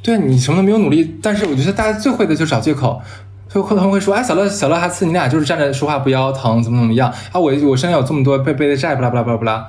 [0.02, 3.00] 对你什么都没有努力，但是我觉得大家最会的就是找借口，
[3.48, 7.38] 就会他们会说，哎，小乐小乐哈次，你俩就是站着说话不腰疼，怎么怎么样啊？
[7.38, 9.68] 我我身上有这么多背背的债，不啦不啦不啦不啦。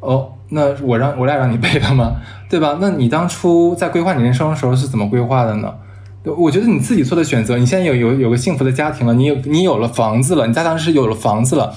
[0.00, 2.16] 哦，那我让我俩让你背的吗？
[2.48, 2.78] 对吧？
[2.80, 5.74] 那你当初在规划你人生的时候是怎么规划的呢？
[6.36, 11.72] 我觉得你自己做的选择，你现在有有有个幸福的家庭了，你有你有了房子了，你家当时有了房子了，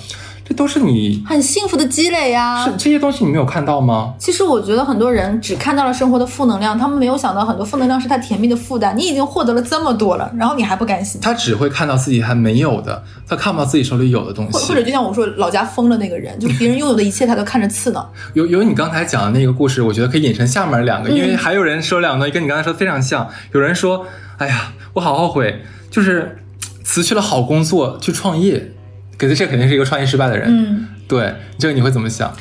[0.49, 4.15] 这都是你很幸福的积累呀、是这些东西你没有看到吗？
[4.17, 8.97] 其实我觉得很多人只看到了生活的负能量，他们没有想到很多负能量是他甜蜜的负担。
[8.97, 14.53] 你已经获得了这么多了，然后你还不甘心，他只会看到自己还没有的，他看不到自己手里有的东西。
[14.53, 18.11] 或或者就像我说，老家疯了那个人， 就是别人拥有的一切他都看着刺挠。
[18.33, 23.29] 有有你刚才讲的那个故事，我觉得可以引申下面两个，因为还有人说两个跟你刚才说的非常像。
[23.51, 24.07] 有人说，
[24.37, 26.39] 哎呀，我好后悔，就是
[26.83, 28.71] 辞去了好工作去创业，
[29.19, 30.47] 可是这肯定是一个创业失败的人。
[30.49, 32.33] 嗯对，这个你会怎么想？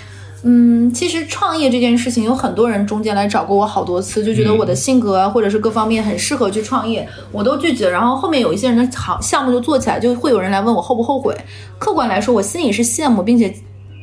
[0.44, 7.90] 嗯，其实创业这件事情，有很多人中间来找过我好多次，就觉得我的性格啊，或者是各方面很适合去创业，我都拒绝。
[7.90, 11.36] 然后后面有一些人的好项目就做起来，就会有人来问我后不后悔。
[11.78, 13.52] 客观来说，我心里是羡慕，并且。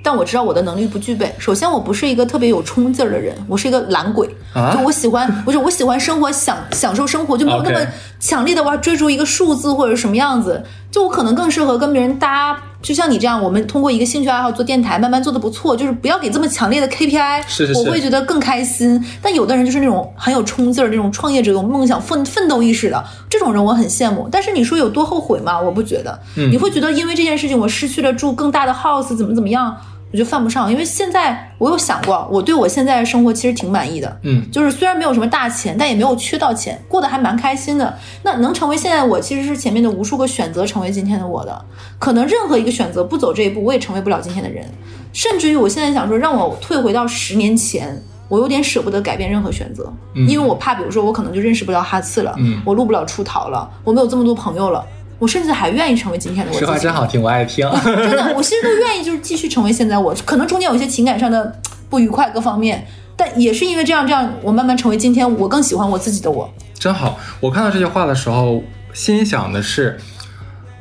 [0.04, 1.34] 但我知道我的能力不具备。
[1.40, 4.30] 首先，我不是一个特别有冲劲儿的人，我是一个懒鬼。
[4.56, 7.86] 啊就我喜欢，不是我喜欢生活，享享受生活，就没有那么
[8.20, 10.64] 强烈的我要追逐一个数字或者什么样子。
[10.90, 19.04] 就我可能更适合跟别人搭，就像你这样，我们通过一个兴趣爱好做电台，慢慢做的不错，就是不要给这么强烈的 KPI，是是是我会觉得更开心。
[19.22, 24.30] 但有的人就是那种很有冲劲儿，那种创业者有梦想、奋奋斗意识的这种人，我很羡慕。
[24.32, 25.60] 但是你说有多后悔吗？
[25.60, 26.18] 我不觉得。
[26.38, 29.76] 嗯你会觉得因为这件事情我失去了住更大的 house，怎么怎么样？
[30.16, 34.18] 我就犯不上，因为现在我有想过，我对我现在的生活其实挺满意的。
[34.24, 37.94] 嗯，就是虽然没有什么大钱，但也没有缺到钱，过得还蛮开心的。
[38.24, 41.66] 那能成为现在我，其实是前面的无数个选择成为今天的我的。
[42.00, 44.66] 可能任何一个选择不走这一步，我也成为不了今天的人。
[45.12, 54.82] 甚至于我现在想说，让我退回到十年前，我有点舍不得改变任何选择，嗯因为我怕，比如说我可能就认识不了哈次了，嗯我录不了出逃了，我没有这么多朋友了。
[55.20, 56.72] 我甚至还愿意成为今天的我自实。
[56.72, 57.70] 话真好听，我爱听。
[57.84, 66.52] 真的，我其实都愿意就是继续成为现在我，可能中间有一些情感上的不愉快各方面，但也是因为这样这样，我慢慢成为今天我更喜欢我自己的我。
[66.78, 67.18] 真好。
[67.40, 68.62] 我看到这句话的时候，
[68.94, 69.98] 心想的是，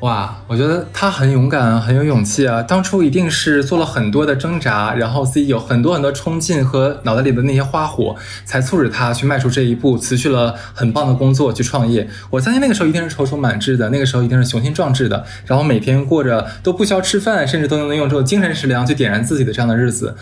[0.04, 2.62] 哇，我觉得他很勇敢，很有勇气啊！
[2.62, 8.14] 当初一定是做了很多的挣扎，然后自己有很多很多冲劲和脑袋里的那些花火，
[8.44, 12.06] 才促使他去迈出这一步，辞去了很棒的工作去创业。
[12.28, 20.14] 我相信那个时候一定是踌躇满志的，那个时候一定是雄心壮志的，然后每天过着都不需要吃饭，甚至都能用这种精神食粮去点燃自己的这样的日子。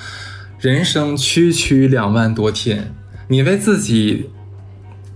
[0.61, 2.95] 人生区区两万多天，
[3.27, 4.31] 你为自己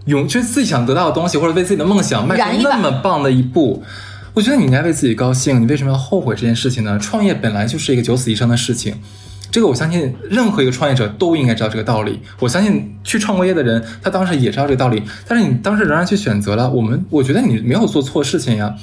[0.07, 3.85] 勇就是自己想得到的东西，或者为自己的梦想迈出那么棒的一步，
[4.37, 5.63] 我觉得你应该为自己高兴。
[5.63, 6.99] 你为什么要后悔这件事情呢？
[6.99, 8.95] 创业本来就是一个九死一生的事情，
[9.51, 12.21] 这个我相信任何一个创业者都应该知道这个道理。
[12.39, 16.69] 我相信去创过业的人，他当时也知道这个道理，但是你当时仍然去选择了。
[16.69, 18.75] 我们我觉得你没有做错事情呀，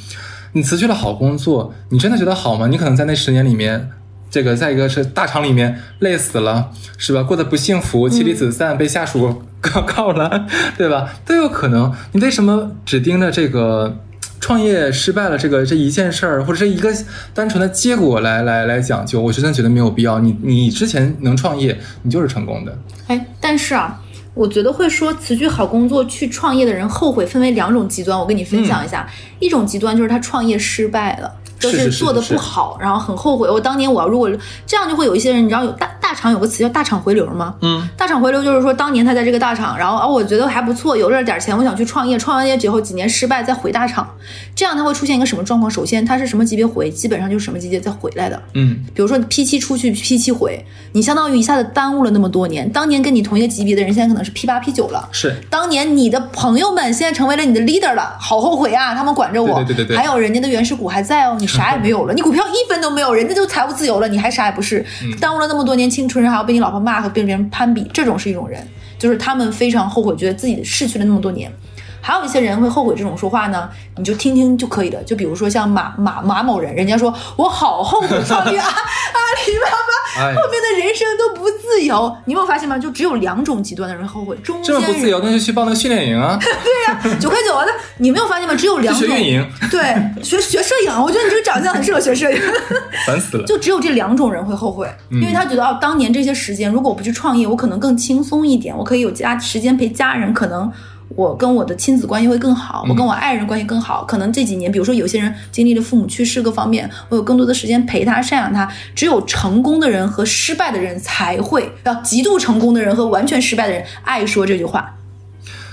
[0.53, 2.65] 你辞去了好工作，你真的觉得好吗？
[2.65, 3.91] 你可能在那十年里面。
[4.31, 7.21] 这个在一个是大厂里面累死了，是吧？
[7.21, 11.13] 过得不幸福，妻离子散，被下属告告了，对吧？
[11.23, 11.93] 都有可能。
[12.13, 13.99] 你为什么只盯着这个
[14.43, 16.93] 创业失败了这个这一件事儿，或者是一个
[17.33, 19.21] 单纯的结果来来来讲究？
[19.21, 20.19] 我真的觉得没有必要。
[20.19, 22.77] 你你之前能创业，你就是成功的。
[23.07, 24.01] 哎，但是啊，
[24.33, 29.09] 我觉得会说辞去好工作去创业的人后悔分为两种极端，我跟你分享一下。
[29.39, 33.49] 一种极端就是他创业失败了，就是做的不好，然后很后悔。
[33.49, 34.29] 我当年我要如果
[34.65, 37.55] 这样，就会有一些人，你知道有大大厂有个词叫大厂回流吗？
[37.61, 44.07] 嗯，大厂回流就是说，当年他在这个大厂，然后啊，我觉得还不错，有这点钱，我想去创业，创完业之后几年失败再回大厂，
[44.55, 45.71] 这样他会出现一个什么状况？
[45.71, 48.41] 首先，他是什么级别回，基本上就是什么级别再回来的。
[48.53, 52.69] 嗯，比如说你 P 七出去，P 七回，你相当于一下子耽误了那么多年。
[52.71, 55.07] 当年跟你同一个级别的人，现在可能是 P 八、P 九了。
[55.11, 58.93] 是当年你的朋友们现在成为了你的 leader 了，好后悔啊！
[58.93, 68.65] 他们管着我，对对对对对还有人家的原始股还在哦，你啥也没有了，你股票一分都没有，人家就财务自由了，你还啥也不是，嗯耽误了那么多年青春，还要被你老婆骂和被别人攀比，这种是一种人，
[68.97, 71.51] 就是他们非常后悔，觉得自己逝去了那么多年。
[71.99, 75.03] 还有一些人会后悔这种说话呢，你就听听就可以了。
[75.03, 82.15] 就比如说像马马马某人，人家说我好后悔创业阿阿里巴巴，哎后面的人生都不自由。
[82.25, 82.77] 你有没有发现吗？
[82.77, 87.63] 就只有两种极端的人后悔，中间人这么不自由，那就去报那个训练营啊， 对呀九块九啊！
[87.65, 88.53] 那你没有发现吗？
[88.55, 89.81] 只有两种去学运营，对，
[90.23, 92.37] 学学摄影，我觉得你这个长相很适合学摄影。
[93.05, 93.45] 烦死了。
[93.45, 100.71] 就只有这两种人会后悔，嗯因为他觉得哦，当年这些时间，如果我不去创业，我可能更轻松一点，我可以有家时间陪家人，可能
[101.09, 104.03] 我跟我的亲子关系会更好，我跟我爱人关系更好。
[104.03, 108.67] 可能这几年，比如说有些人经历了父母去世各方面，我有更多的时间陪他、赡养他。
[108.95, 114.95] 只有成功的人和失败的人才会，要极度成功的人和完全失败的人爱说这句话，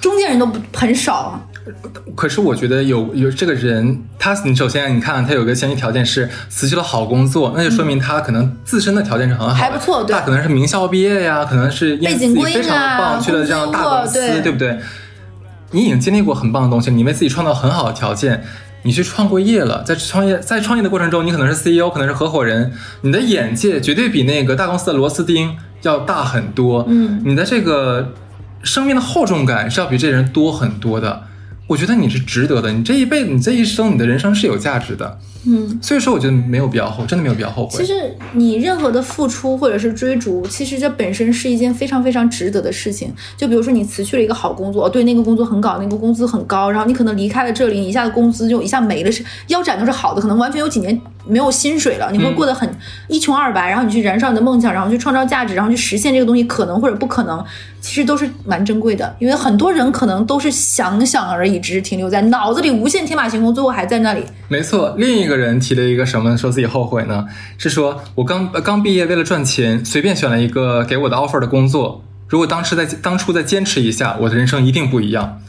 [0.00, 1.40] 中间人都不很少啊。
[2.16, 14.78] 可是我觉得有有这个人，他你首先你看他有个前提条件是辞去了好工作，那就说明他可能自身的条件是很好的，还不错对他可能是名校毕业呀，可能是背景非常的啊棒，去了这样大公司，对不对？
[15.72, 18.42] 你已经经历过很棒的东西，你为自己创造很好的条件。
[18.82, 26.86] 你去创过业了，在创业在创业的过程中，你可能是 CEO，可能是合伙人，你的眼界绝对比那个大公司的螺丝钉要大很多。
[26.88, 28.14] 嗯，你的这个
[28.62, 31.24] 生命的厚重感是要比这人多很多的。
[31.66, 35.18] 我觉得你是值得的，你这一辈子，你这一生，你的人生是有价值的。
[35.46, 37.78] 嗯，所以说，我觉得没有必要后，真的没有必要后悔。
[37.78, 43.12] 其实你任何的付出或者是追逐，其实这本身是一件非常非常值得的事情。
[43.36, 52.68] 就比如说你辞去了一个好工作，对那个工作很搞，那个工资很高，然后你可能离开了这里，你一下子工资就一下没了，是腰斩都是好的，可能完全有几年没有薪水了，你会过得很
[53.08, 57.42] 一穷二白，然后你去燃烧你的梦想，然后去创造价值，然后去实现这个东西，可能或者不可能，
[57.80, 59.16] 其实都是蛮珍贵的。
[59.18, 64.22] 因为很多人可能都是想想而已，只是停留在脑子里无限天马行空，最后还在那里。
[64.48, 67.26] 没错，另一个人提了一个什么，说自己后悔呢？
[67.56, 72.04] 是说我刚刚毕业，为了赚钱，随便选了一个给我的 offer 的工作。
[72.28, 75.40] 如果当时在当初再坚持一下，我的人生一定不一样。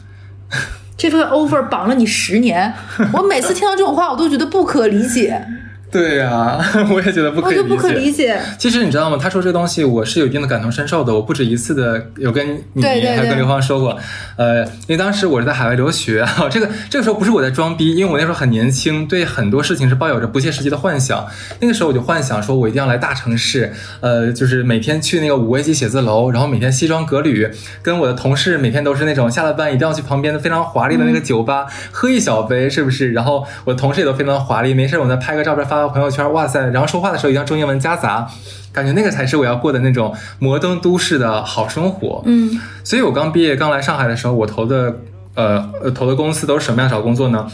[0.96, 2.72] 这份 offer 绑了你十年，
[3.12, 5.44] 我每次听到这种话，我都觉得不可理解，
[5.92, 6.58] 对呀、
[6.90, 7.62] 我也觉得不可以理解。
[7.62, 8.40] 我就不可理解。
[8.58, 9.18] 其实你知道吗？
[9.20, 11.12] 他说这个东西，我是有一定的感同身受的。
[11.14, 13.98] 我不止一次的有跟你对对对还有跟刘芳说过，
[14.36, 21.26] 呃，因为当时我是在海外留学啊， 这个这个时候不是我在装逼，因为我那时候很年轻，对很多事情是抱有着不切实际的幻想。
[21.60, 27.50] 那个时候我就幻想说，我一定要来大城市，呃，就是每天去那个五 A 级写字楼，然后每天西装革履，
[27.82, 33.12] 跟我的同事每天都是那种下了班一定要去旁边的非常华丽的那个酒吧、喝一小杯，是不是？
[33.12, 36.60] 然后我的同事也都非常华丽，没事我再拍个照片发到朋友圈，哇塞！
[36.70, 38.26] 然后说话的时候一定要中英文夹杂，
[38.72, 42.22] 感觉那个才是我要过的那种摩登都市的好生活。
[42.26, 44.94] 嗯所以我刚毕业刚来上海的时候，我投的
[45.34, 47.46] 呃呃投的公司都是什么样找工作呢？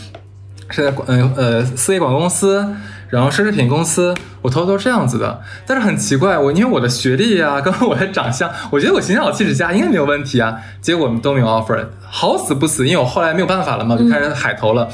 [0.70, 2.74] 是在呃呃四 A 广告公司，
[3.08, 5.40] 然后奢侈品公司，我投的都是这样子的。
[5.66, 10.58] 但是很奇怪，我因为我的学历啊， 跟我的长相，我觉得我形象好气质佳，应该没有问题啊。
[10.82, 14.86] 结果都没有 offer，好死不死，因为我后来没有办法了嘛，就开始海投了。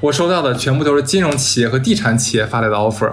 [0.00, 3.10] 我收到的全部都是金融企业和地产企业发来的 offer。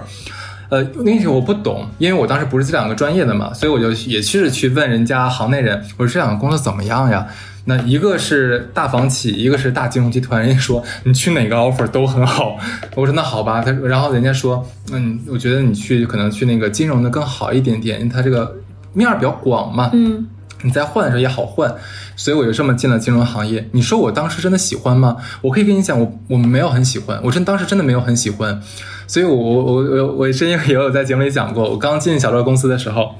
[0.70, 7.26] 呃，那个我不懂，因为我当时不是这两个专业的嘛，所以我就也是去问人家行内人，我说这两个工作怎么样呀？
[7.66, 12.56] 那一个是大房企，一个是大金融集团，人家说你去哪个 offer 都很好。
[12.94, 18.54] 我说那好吧，他然后人家说，嗯，我觉得你去可能去那个金融的更好一点点，因为它这个
[18.92, 19.90] 面儿比较广嘛。
[19.92, 20.26] 嗯，
[20.62, 21.74] 你在换的时候也好换，
[22.16, 23.68] 所以我就这么进了金融行业。
[23.72, 25.16] 你说我当时真的喜欢吗？
[25.42, 28.60] 我可以跟你讲，我我没有很喜欢，我真当时真的没有很喜欢。
[29.06, 33.14] 所以我我我我我之前也有在节目里讲过，我刚进小乐公司的时候，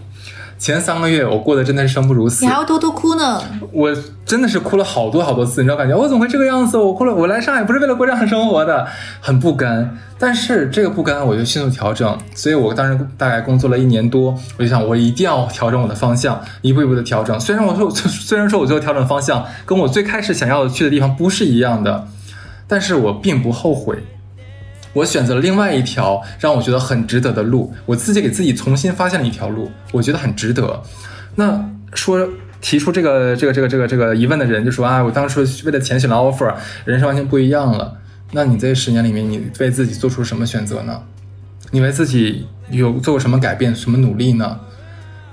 [0.58, 3.42] 前三个月我过得真的是生不如死你还，要偷偷哭呢。
[3.72, 6.78] 我真的是哭了好多好多次，你知道感觉我怎么会这个样子？
[6.78, 8.86] 我哭了，我来上海不是为了过这样的生活的，
[9.20, 9.98] 很不甘。
[10.18, 17.38] 但是这个不甘我就迅速调整，所以我当时大概工作了一年多，我就想我一定要调整我的方向，一步一步的调整。
[17.38, 22.06] 虽然我说 虽然说我最后调整方向跟我最开始想要去的地方不是一样的，
[22.66, 23.98] 但是我并不后悔。
[24.94, 30.82] 我选择了另外一条让我觉得很值得的路，我自己给自己重新发现了一条路，我觉得很值得。
[31.34, 32.26] 那说
[32.62, 36.54] 提出这个这个这个这个这个疑问的人就说啊，我当初为了钱选了 offer，
[36.86, 37.98] 人生完全不一样了。
[38.32, 41.02] 那你这十年里面，你为自己做出什么选择呢？
[41.70, 44.60] 你为自己有做过什么改变、什么努力呢？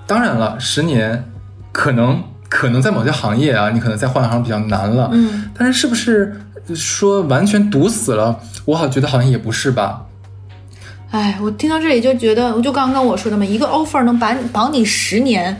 [0.07, 1.23] 当然了，十年
[1.71, 5.09] 可能可能在某些行业啊，你可能在换行比较难了。
[5.13, 6.35] 嗯，但是是不是
[6.75, 8.37] 说完全堵死了？
[8.65, 10.01] 我好觉得好像也不是吧。
[11.11, 15.55] 哎，我听到这里就觉得，我就刚刚我说的嘛，一个 offer 能把绑你十年，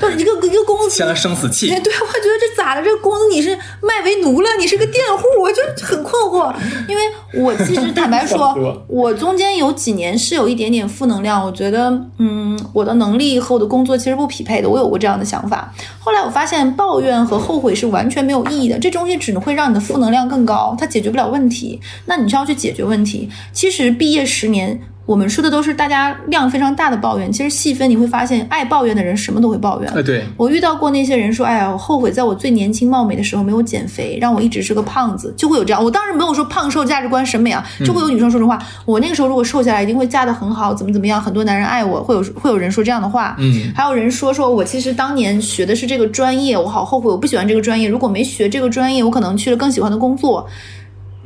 [0.00, 1.68] 不是一个一个公司签了生死契。
[1.68, 2.82] 对，我觉得这咋了？
[2.82, 4.48] 这个公司你是卖为奴了？
[4.58, 5.24] 你是个佃户？
[5.42, 6.54] 我就很困惑。
[6.88, 7.02] 因为
[7.34, 8.56] 我其实坦白说，
[8.88, 11.44] 我中间有几年是有一点点负能量。
[11.44, 14.68] 我觉得，嗯，我的能力和我的工作其实不匹配的。
[14.70, 15.70] 我有过这样的想法。
[16.00, 18.78] 后来我发现，抱怨和后悔是完全没有意义的。
[18.78, 21.78] 这东西只能会让你的负能量更高，它解决不了问题。
[22.06, 23.28] 那你就要去解决问题。
[23.52, 24.77] 其实毕业十年。
[25.08, 29.90] 我们说的都是大家量非常大的抱怨，其实细分你会发现，爱抱怨的人什么都会抱怨。
[29.92, 35.82] 哎，对我遇到过那些人说，哎呀，我后悔在我最年轻貌美的时候没有减肥，让我一直是个胖子，就会有这样。
[35.82, 38.58] 我当时没有说胖瘦价值观审美啊，就会有女生说这话。
[38.84, 43.34] 我那个时候如果瘦下来，一定会嫁得很好，怎么怎么样，很多男人爱我，会有会有人说这样的话。
[43.38, 47.88] 嗯，还有人说说我其实当年学的是这个专业，我好后悔，我不喜欢这个专业。
[47.88, 50.46] 如果没学这个专业，我可能去了更喜欢的工作。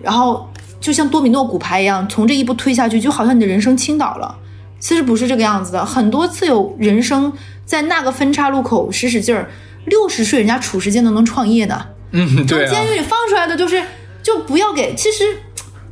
[0.03, 0.49] 然后
[0.83, 4.37] 就像多米诺骨牌一样，从这一步推下去，就好像你的人生倾倒了。
[4.80, 7.33] 其实不是这个样子的，很多次有人生
[7.64, 9.49] 在那个分岔路口使使劲儿，
[9.85, 13.80] 六十岁人家褚时健都能创业的，嗯，对，监狱里放出来的就是
[14.24, 15.22] 就不要给，其实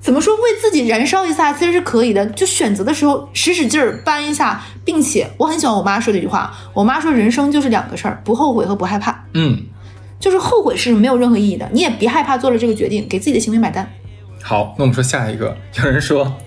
[0.01, 9.57] 怎么说为自己燃烧一下其实是可以的，就选择的时候使使劲儿搬一下，并且我很喜欢我妈说的一句话，我妈说人生就是两个事儿，不后悔和不害怕，嗯，
[10.19, 13.89] 就是后悔是没有任何意义的，你也别害怕做了这个决定，给自己的行为买单。
[14.43, 16.37] 好，那我们说下一个，有人说。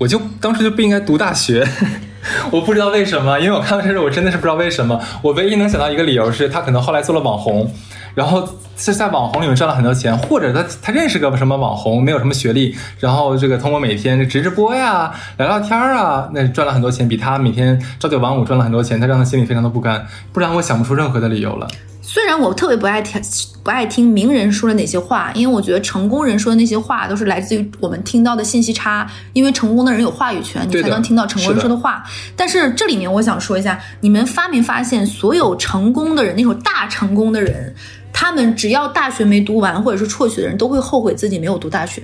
[0.00, 1.62] 我就当时就不应该读大学，
[2.50, 4.98] 我不知道为什么，因为我看到这个，我真的是不知道为什么。
[5.20, 7.70] 我唯一能想到一个理由是他可能后来做了网红，
[8.14, 21.68] 然后是在网红里面赚了很多钱，或者他他认识个什么网红，没有什么学历，然后这个通过每天直直播呀、聊聊天啊，那赚了很多钱，比他每天朝九晚五赚了很多钱，他让他心里非常的不甘，不然我想不出任何的理由了。
[22.12, 23.22] 虽然我特别不爱听
[23.62, 29.08] 不爱听名人说的哪些话，因为我觉得成功人说的那些话都是来自于我们听到的信息差。
[29.32, 32.02] 因为成功的人有话语权，你才能听到成功人说的话。
[32.34, 37.72] 但是这里面我想说一下，你们发没发现，所有成功的人，那种大成功的人，
[38.12, 42.02] 他们只要大学没读完或者是辍学的人，都会后悔自己没有读大学。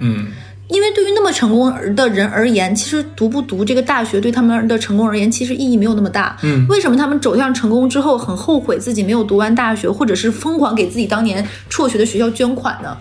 [0.00, 0.32] 嗯。
[0.72, 6.36] 因为对于那么成功的人而言，其实读不读这个大学对他们的成功而言，其实意义没有那么大。
[6.42, 12.96] 嗯，为什么他们走向成功之后很后悔自己没有读完大学，或者是疯狂给自己当年辍学的学校捐款呢？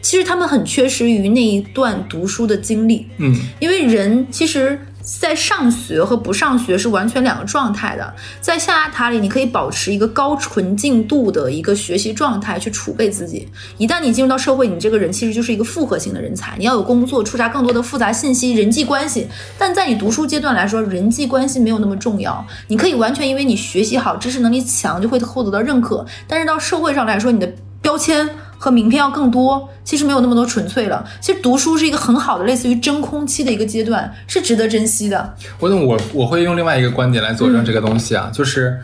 [0.00, 3.06] 其实他们很缺失于那一段读书的经历。
[3.18, 4.78] 嗯，因为人其实。
[5.02, 8.14] 在上学和不上学是完全两个状态的。
[8.40, 13.48] 在象牙塔里，你可以保持一个高纯净度的一个学习状态，去储备自己。
[13.78, 16.54] 一旦你进入到社会，你这个人其实就是一个复合型的人才。
[16.58, 19.26] 你要有工作，触查更多的复杂信息、人际关系。
[19.58, 22.44] 但在你读书阶段来说，人际关系没有那么重要。
[22.68, 26.04] 你可以完全因为你学习好、知识能力强，就会获得到认可。
[26.26, 28.28] 但是到社会上来说，你的标签。
[28.60, 31.02] 和名片要更多，其实没有那么多纯粹了。
[31.18, 35.34] 其实读书是一个很好的，类似于真空期的一个阶段，是值得珍惜的。
[35.58, 38.78] 我我我会用另外一个观点来佐证这个东西啊，就是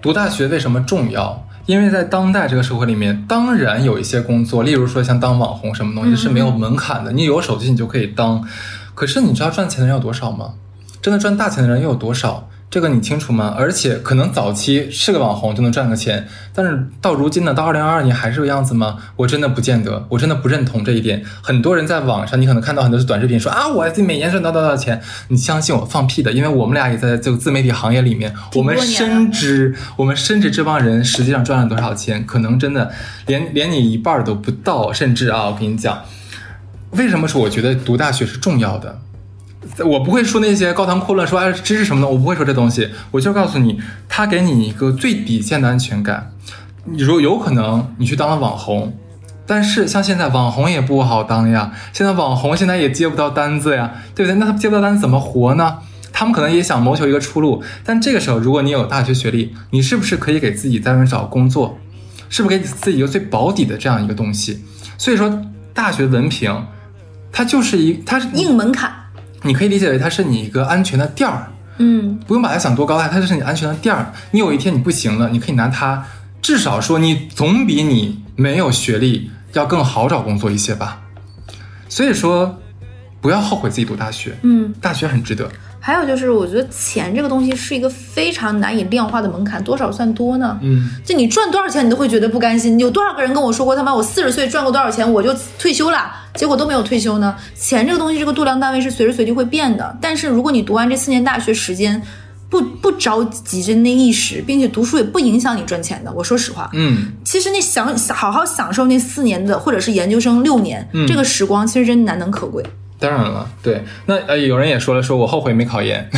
[0.00, 1.46] 读大学为什么重要？
[1.66, 8.42] 因为在当代这个社会里面，当然有一些工作，例如说像当网红什么东西是没有门槛的，你有手机你就可以当。
[8.94, 10.54] 可是你知道赚钱的人有多少吗？
[11.02, 12.48] 真的赚大钱的人又有多少？
[12.70, 13.52] 这个你清楚吗？
[13.58, 18.96] 而且可能早期是个网红就能赚个钱，但是到如今呢，到二零二二年还是这个样子吗？
[19.16, 21.24] 我真的不见得，我真的不认同这一点。
[21.42, 25.02] 很多人在网上，你可能看到很多短视频说啊，我每年赚到多少钱？
[25.28, 26.30] 你相信我，放屁的！
[26.30, 32.92] 因为我们俩也在这个自媒体行业里面，我们深知，我们深知这帮人实际上赚了多少钱，可能真的
[33.26, 36.04] 连连你一半都不到，甚至啊，我跟你讲，
[36.92, 39.00] 为什么说我觉得读大学是重要的？
[39.84, 42.88] 我不会说那些高谈阔论，说哎知识什么的，我不会说这东西。
[43.10, 46.32] 我就告诉你，他给你一个最底线的安全感。
[46.84, 48.96] 你说有可能你去当了网红，
[49.46, 51.72] 但是像现在网红也不好当呀。
[51.92, 54.36] 现在网红现在也接不到单子呀，对不对？
[54.38, 55.78] 那他接不到单子怎么活呢？
[56.12, 57.62] 他们可能也想谋求一个出路。
[57.84, 61.78] 但这个时候，如果你有大学学历，你是不是可以给自己在外面找工作？
[62.30, 64.64] 是不是给自己一个最保底的这样一个东西？
[64.96, 65.42] 所以说，
[65.74, 66.66] 大学文凭
[67.30, 68.90] 它就是一，它是硬门槛。
[69.42, 74.12] 你可以理解为它是你一个安全的垫儿，嗯，不用把它想多高大，它就是你安全的垫儿。
[74.32, 76.04] 你有一天你不行了，你可以拿它，
[76.42, 81.00] 至少说你总比你没有学历要更好找工作一些吧。
[81.88, 82.60] 所以说，
[83.20, 85.50] 不要后悔自己读大学，嗯，大学很值得。
[85.82, 90.58] 还有就是，我觉得钱这个东西是一个非常难以量化的门槛，多少算多呢？
[90.62, 92.78] 嗯，就你赚多少钱，你都会觉得不甘心。
[92.78, 97.34] 有多少个人跟我说过，他妈我四十岁赚过多少钱，我就退休了，结果都没有退休呢？
[97.54, 99.96] 钱这个东西，这个度量单位是随时随地会变的。
[100.02, 102.02] 但是如果你读完这四年大学时间，
[102.50, 112.62] 不不着急着那一时，并且读书也不影响你赚钱的，我说实话，嗯，其实那享好好享受那四年的，或者是研究生六年、嗯这个时光，其实真难能可贵。
[113.00, 113.82] 当然了，对。
[114.06, 116.08] 那呃，有人也说了，说我后悔没考研。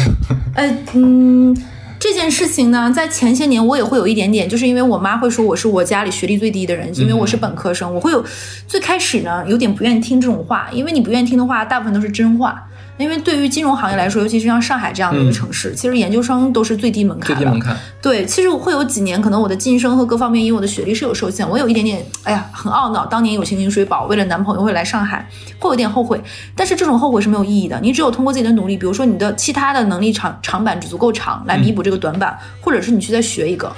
[0.54, 1.56] 呃， 嗯，
[1.98, 8.22] 这件事情呢，在前些年我也会有一点点，就是因为我妈会说我是我家里学历最低的人，因为我是本科生，我会有
[8.66, 12.68] 最开始呢有点不愿意听这种话，因为你不愿意听的话，大部分都是真话。
[12.98, 17.34] 因为对于金融行业来说，尤其是像上海这样的一个城市，其实研究生都是最低门槛的。
[17.34, 25.28] 最低门槛，对，其实我会有几年，可能我的晋升和各方面，因为我的学历是有受限，我有一点点，哎呀，很懊恼，当年有星星水宝，为了男朋友会来上海，
[25.58, 26.20] 会有点后悔。
[26.54, 33.72] 但是这种后悔是没有意义的，你只有通过自己的努力，比如说你的其他的能力长长板足够长，来弥补这个短板，或者是你去再学一个。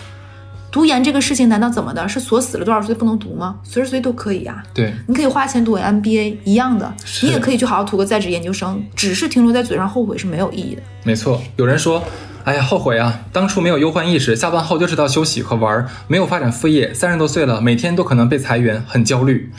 [0.74, 2.08] 读研这个事情难道怎么的？
[2.08, 3.54] 是锁死了多少岁不能读吗？
[3.62, 4.60] 随时随地都可以啊。
[4.74, 10.82] 对，你可以花钱读 MBA 一样的，你也可以去好好读个在职研究生，只是停留在嘴上后悔是没有意义的。
[11.04, 11.40] 没错。
[11.54, 12.02] 有人说，
[12.42, 19.52] 哎呀，后悔啊，当初没有忧患意识，下班后就知道休息和玩儿，没有发展副业，三十多岁了，每天都可能被裁员，很焦虑。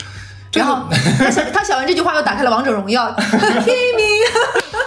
[0.52, 0.82] 然后
[1.18, 3.10] 他想他想完这句话又打开了王者荣耀，
[3.64, 4.06] 拼命，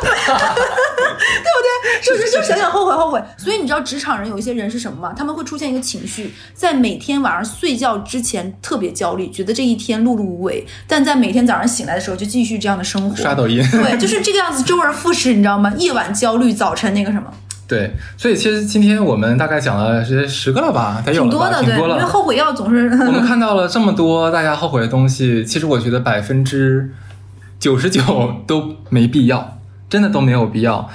[0.10, 2.01] 对不对？
[2.01, 3.22] 是不是就想想后悔后悔？
[3.38, 5.14] 所以你知道职场人有一些人是什么吗？
[5.16, 13.16] 他们会出现一个情绪，在每天晚上睡觉之前特别焦虑，觉得这一天碌碌无为，但在每天早上醒来的时候就继续这样的生活。
[13.16, 13.64] 刷抖音。
[13.72, 15.74] 对，就是这个样子，周而复始，你知道吗？
[15.78, 17.32] 夜晚焦虑，早晨那个什么，
[17.68, 21.95] 对，所以其实今天我们大概讲了是十个了吧，得有了吧，挺多的，对，挺多了。
[21.97, 26.91] 因为后悔药总是我们看到了这么多大家后悔的东西，其实我觉得百分之
[27.60, 28.01] 九十九
[28.47, 29.59] 都没必要，
[29.90, 30.90] 真的都没有必要。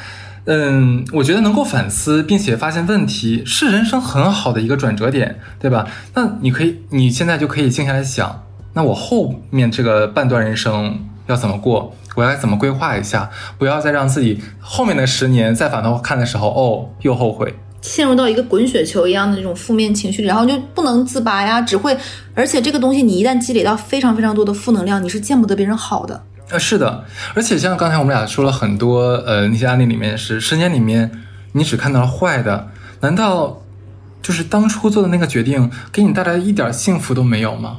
[0.46, 5.86] 嗯，我觉得能够反思并且发现问题是人生很好的一个转折点，对吧？
[6.14, 11.94] 那你可以，你现在就可以静下来想，那我后面这个半段人生要怎么过？
[12.14, 13.30] 我要怎么规划一下？
[13.56, 17.54] 不要再让自己后面的十年再反头看的时候，哦，又后悔。
[17.80, 21.96] 陷入到一个滚雪球一样的那种负面情绪，然后就不能自拔呀，只会，
[22.34, 26.22] 而且这个东西你一旦积累到非常非常多的负能量，你是见不得别人好的。
[26.50, 31.10] 呃，是的，而且像刚才我们俩说了很多，呃，那些案例里面是十年里面
[31.52, 32.68] 你只看到了坏的，
[33.00, 33.62] 难道
[34.22, 37.78] 就是当初做的那个决定给你带来一点幸福都没有吗？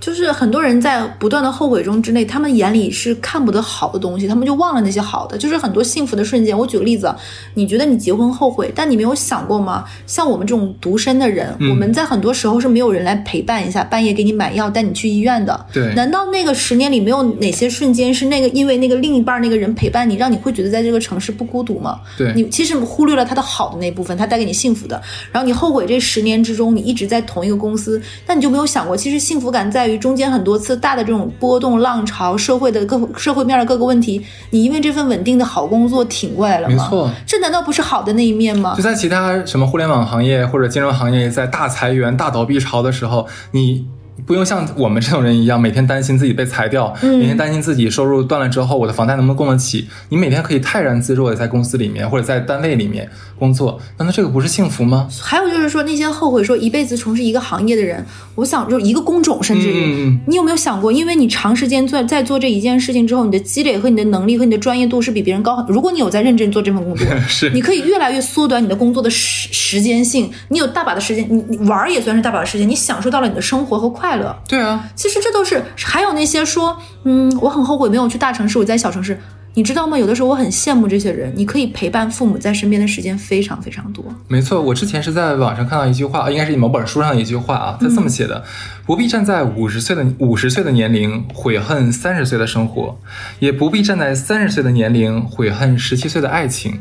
[0.00, 5.38] 就是很多人在不断的后悔中之内，他们眼里是看不得好的东西，他们就忘了那些好的。
[5.38, 6.56] 就是很多幸福的瞬间。
[6.56, 7.14] 我举个例子，
[7.54, 9.84] 你觉得你结婚后悔，但你没有想过吗？
[10.06, 15.66] 像我们这种独身的人，嗯我们在很多时候是没有人来陪伴一下，半夜给你买药，带你去医院的。
[15.72, 22.00] 对难道那个十年里没有哪些瞬间是那个因为那个另一半那个人陪伴你，让你会觉得在这个城市不孤独吗？
[22.18, 25.00] 对你其实忽略了他的好的那部分，他带给你幸福的。
[25.32, 36.74] 然后你后悔这十年之中，你一直在同一个公司，但你就没有想过，其实幸福感在于中间很多次大的这种波动、浪潮、社会的各社会面的各个问题，你因为这份稳定的好工作挺过来了吗？
[36.74, 38.82] 没错，这难道不是好的那一面吗就？
[38.82, 43.86] 在其他什么互联网行业或者金融行业在大裁员、大倒闭潮的时候，你
[44.26, 49.88] 不用像我们这种人一样，每天担心自己被裁掉，嗯每天担心自己收入断了之后，我的房贷能不能供得起。
[50.08, 53.08] 你每天可以泰然自若的在公司里面或者在单位里面
[53.38, 55.08] 工作，难道这个不是幸福吗？
[55.20, 58.04] 还有就是说，那些后悔说一辈子从事一个行业的人，
[58.34, 65.66] 我想就一个工种，甚至于、你有没有想过，因为你长时间做在做这一件事情之后，你的积累和你的能力和你的专业度是比别人高很。
[65.66, 74.36] 如果你有在认真做这份工作， 是你可以越来越缩短你的工作的时时间性，你有大把的时间，你你玩也算是大把的时间，你享受到了你的生活和快乐。
[74.48, 79.20] 对啊，其实这都是，还有那些说，嗯，我很后悔没有去大城市，我在小城市。
[79.52, 79.98] 你知道吗？
[79.98, 84.04] 有的时候我很羡慕这些人，你可以陪伴父母在身边的时间非常非常多。
[84.28, 88.44] 没错，我之前是在网上看到一句话，应该是某本书上的一句话啊，他这么写的：
[88.86, 92.96] 不必站在五十岁的五十岁的年龄悔恨三十岁的生活，
[93.40, 96.78] 也不必站在三十岁的年龄悔恨十七岁的爱情。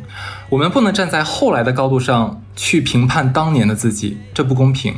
[0.49, 4.93] 我们不能站在后来的高度上去评判当年的自己，这不公平。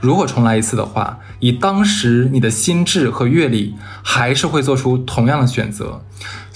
[0.00, 6.00] 如果重来一次的话，以当时你的心智和阅历，还是会做出同样的选择。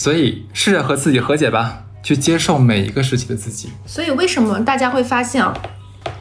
[0.01, 3.69] 所以，试着和自己和解吧，去接受每一个时期的自己。
[3.85, 5.55] 所以为什么大家会发现啊，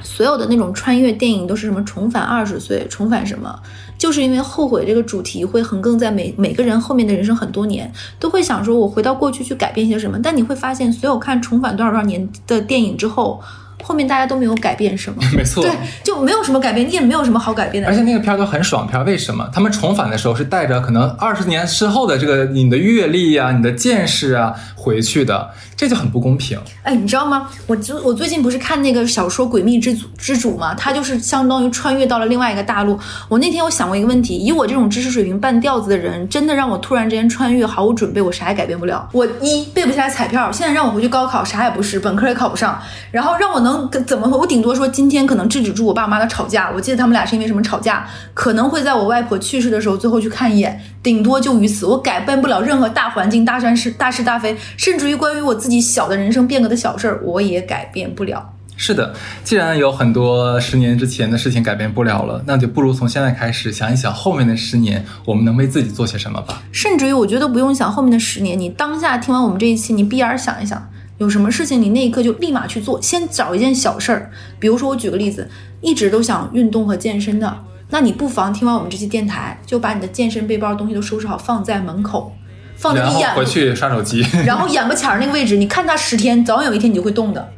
[0.03, 3.57] 所有的那种穿越电影都是什么重返二十岁，重返什么？
[3.97, 10.19] 就是因为后悔这个主题会横亘在每每个人后面的人生很多年，都会想说我回到过去去改变些什么。
[10.21, 13.41] 但你会发现，所有看重返多少多少年的电影之后。
[13.83, 15.71] 后面大家都没有改变什么， 没错对，
[16.03, 17.95] 就没有什么改变，你也没有什么好改变的而。
[17.95, 19.49] 且那个片儿都很爽片儿，为什么？
[19.53, 26.59] 他们重返的时候是带着可能二十年之后的这个你的阅历啊、你的见识啊回去的，这就很不公平。
[26.83, 27.49] 哎，你知道吗？
[27.67, 30.73] 我最我最近不是看那个小说《诡秘之主之主》吗？
[30.75, 32.99] 他就是相当于穿越到了另外一个大陆。
[33.27, 39.07] 我那天我想过一个问题，以我这种知识水平半吊子的人，真的让我突然之间穿越，毫无准备，我啥也改变不了。
[39.11, 42.79] 我一背不下来彩票，现在让我回去高考，啥也不是，本科也考不上。
[43.11, 46.71] 然后让我能跟怎么，我顶多说今天可能制止住我爸妈的吵架。
[46.71, 51.85] 我记得他们俩是因为什么吵架，可能会在我外婆去世的时候最后去看一眼，顶多就于此。
[51.85, 58.53] 我改变不了任何大环境、大山是大是大非，甚至于关于我自己小的人生变革的小事儿，我也改变不了。
[58.81, 59.13] 是的，
[59.43, 66.61] 既然有很多十年之前的事情改变不了了，那就不如从现在开始想一想后面的十年我们能为自己做些什么吧。
[66.71, 70.89] 甚至于，我觉得不用想后面的十年，你当下听完我们这一期，你闭眼想一想，
[71.19, 74.31] 有什么事情你那一刻就立马去做，先找一件小事儿。
[74.57, 75.47] 比如说，我举个例子，
[75.81, 82.33] 一直都想运动和健身的，那你不妨听完我们这期电台，就把你的健身背包东西都收拾好，放在门口，
[82.75, 87.49] 放在眼，回去刷手机， 然后眼巴前儿那个位置，你看它十天，早晚有一天你就会动的。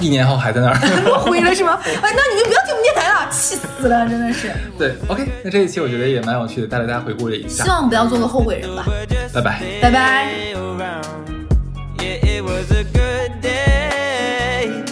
[0.00, 1.02] 一年后还在那儿。
[1.04, 1.78] 落灰了是吗？
[1.84, 4.50] 哎，那你们不要听我们电台了，气死了，真的是。
[4.76, 7.70] 对，OK，那这一期我觉得也蛮有趣的，带着大家回顾了一下希。
[7.70, 8.84] 望不要做个后悔人吧。
[9.32, 9.62] 拜拜。
[9.80, 11.35] 拜拜。
[12.00, 14.84] Yeah, it was a good day.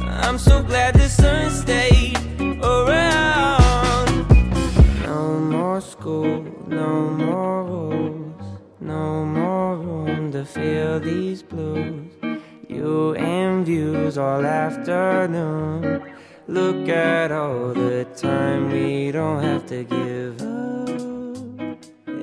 [0.00, 2.18] I'm so glad the sun stayed
[2.62, 4.26] around.
[5.02, 12.10] No more school, no more rules, no more room to feel these blues.
[12.68, 16.02] You and views all afternoon.
[16.48, 21.78] Look at all the time we don't have to give up.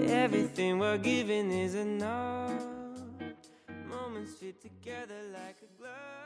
[0.09, 2.72] Everything we're giving is enough.
[4.43, 6.22] Fit together like a glove.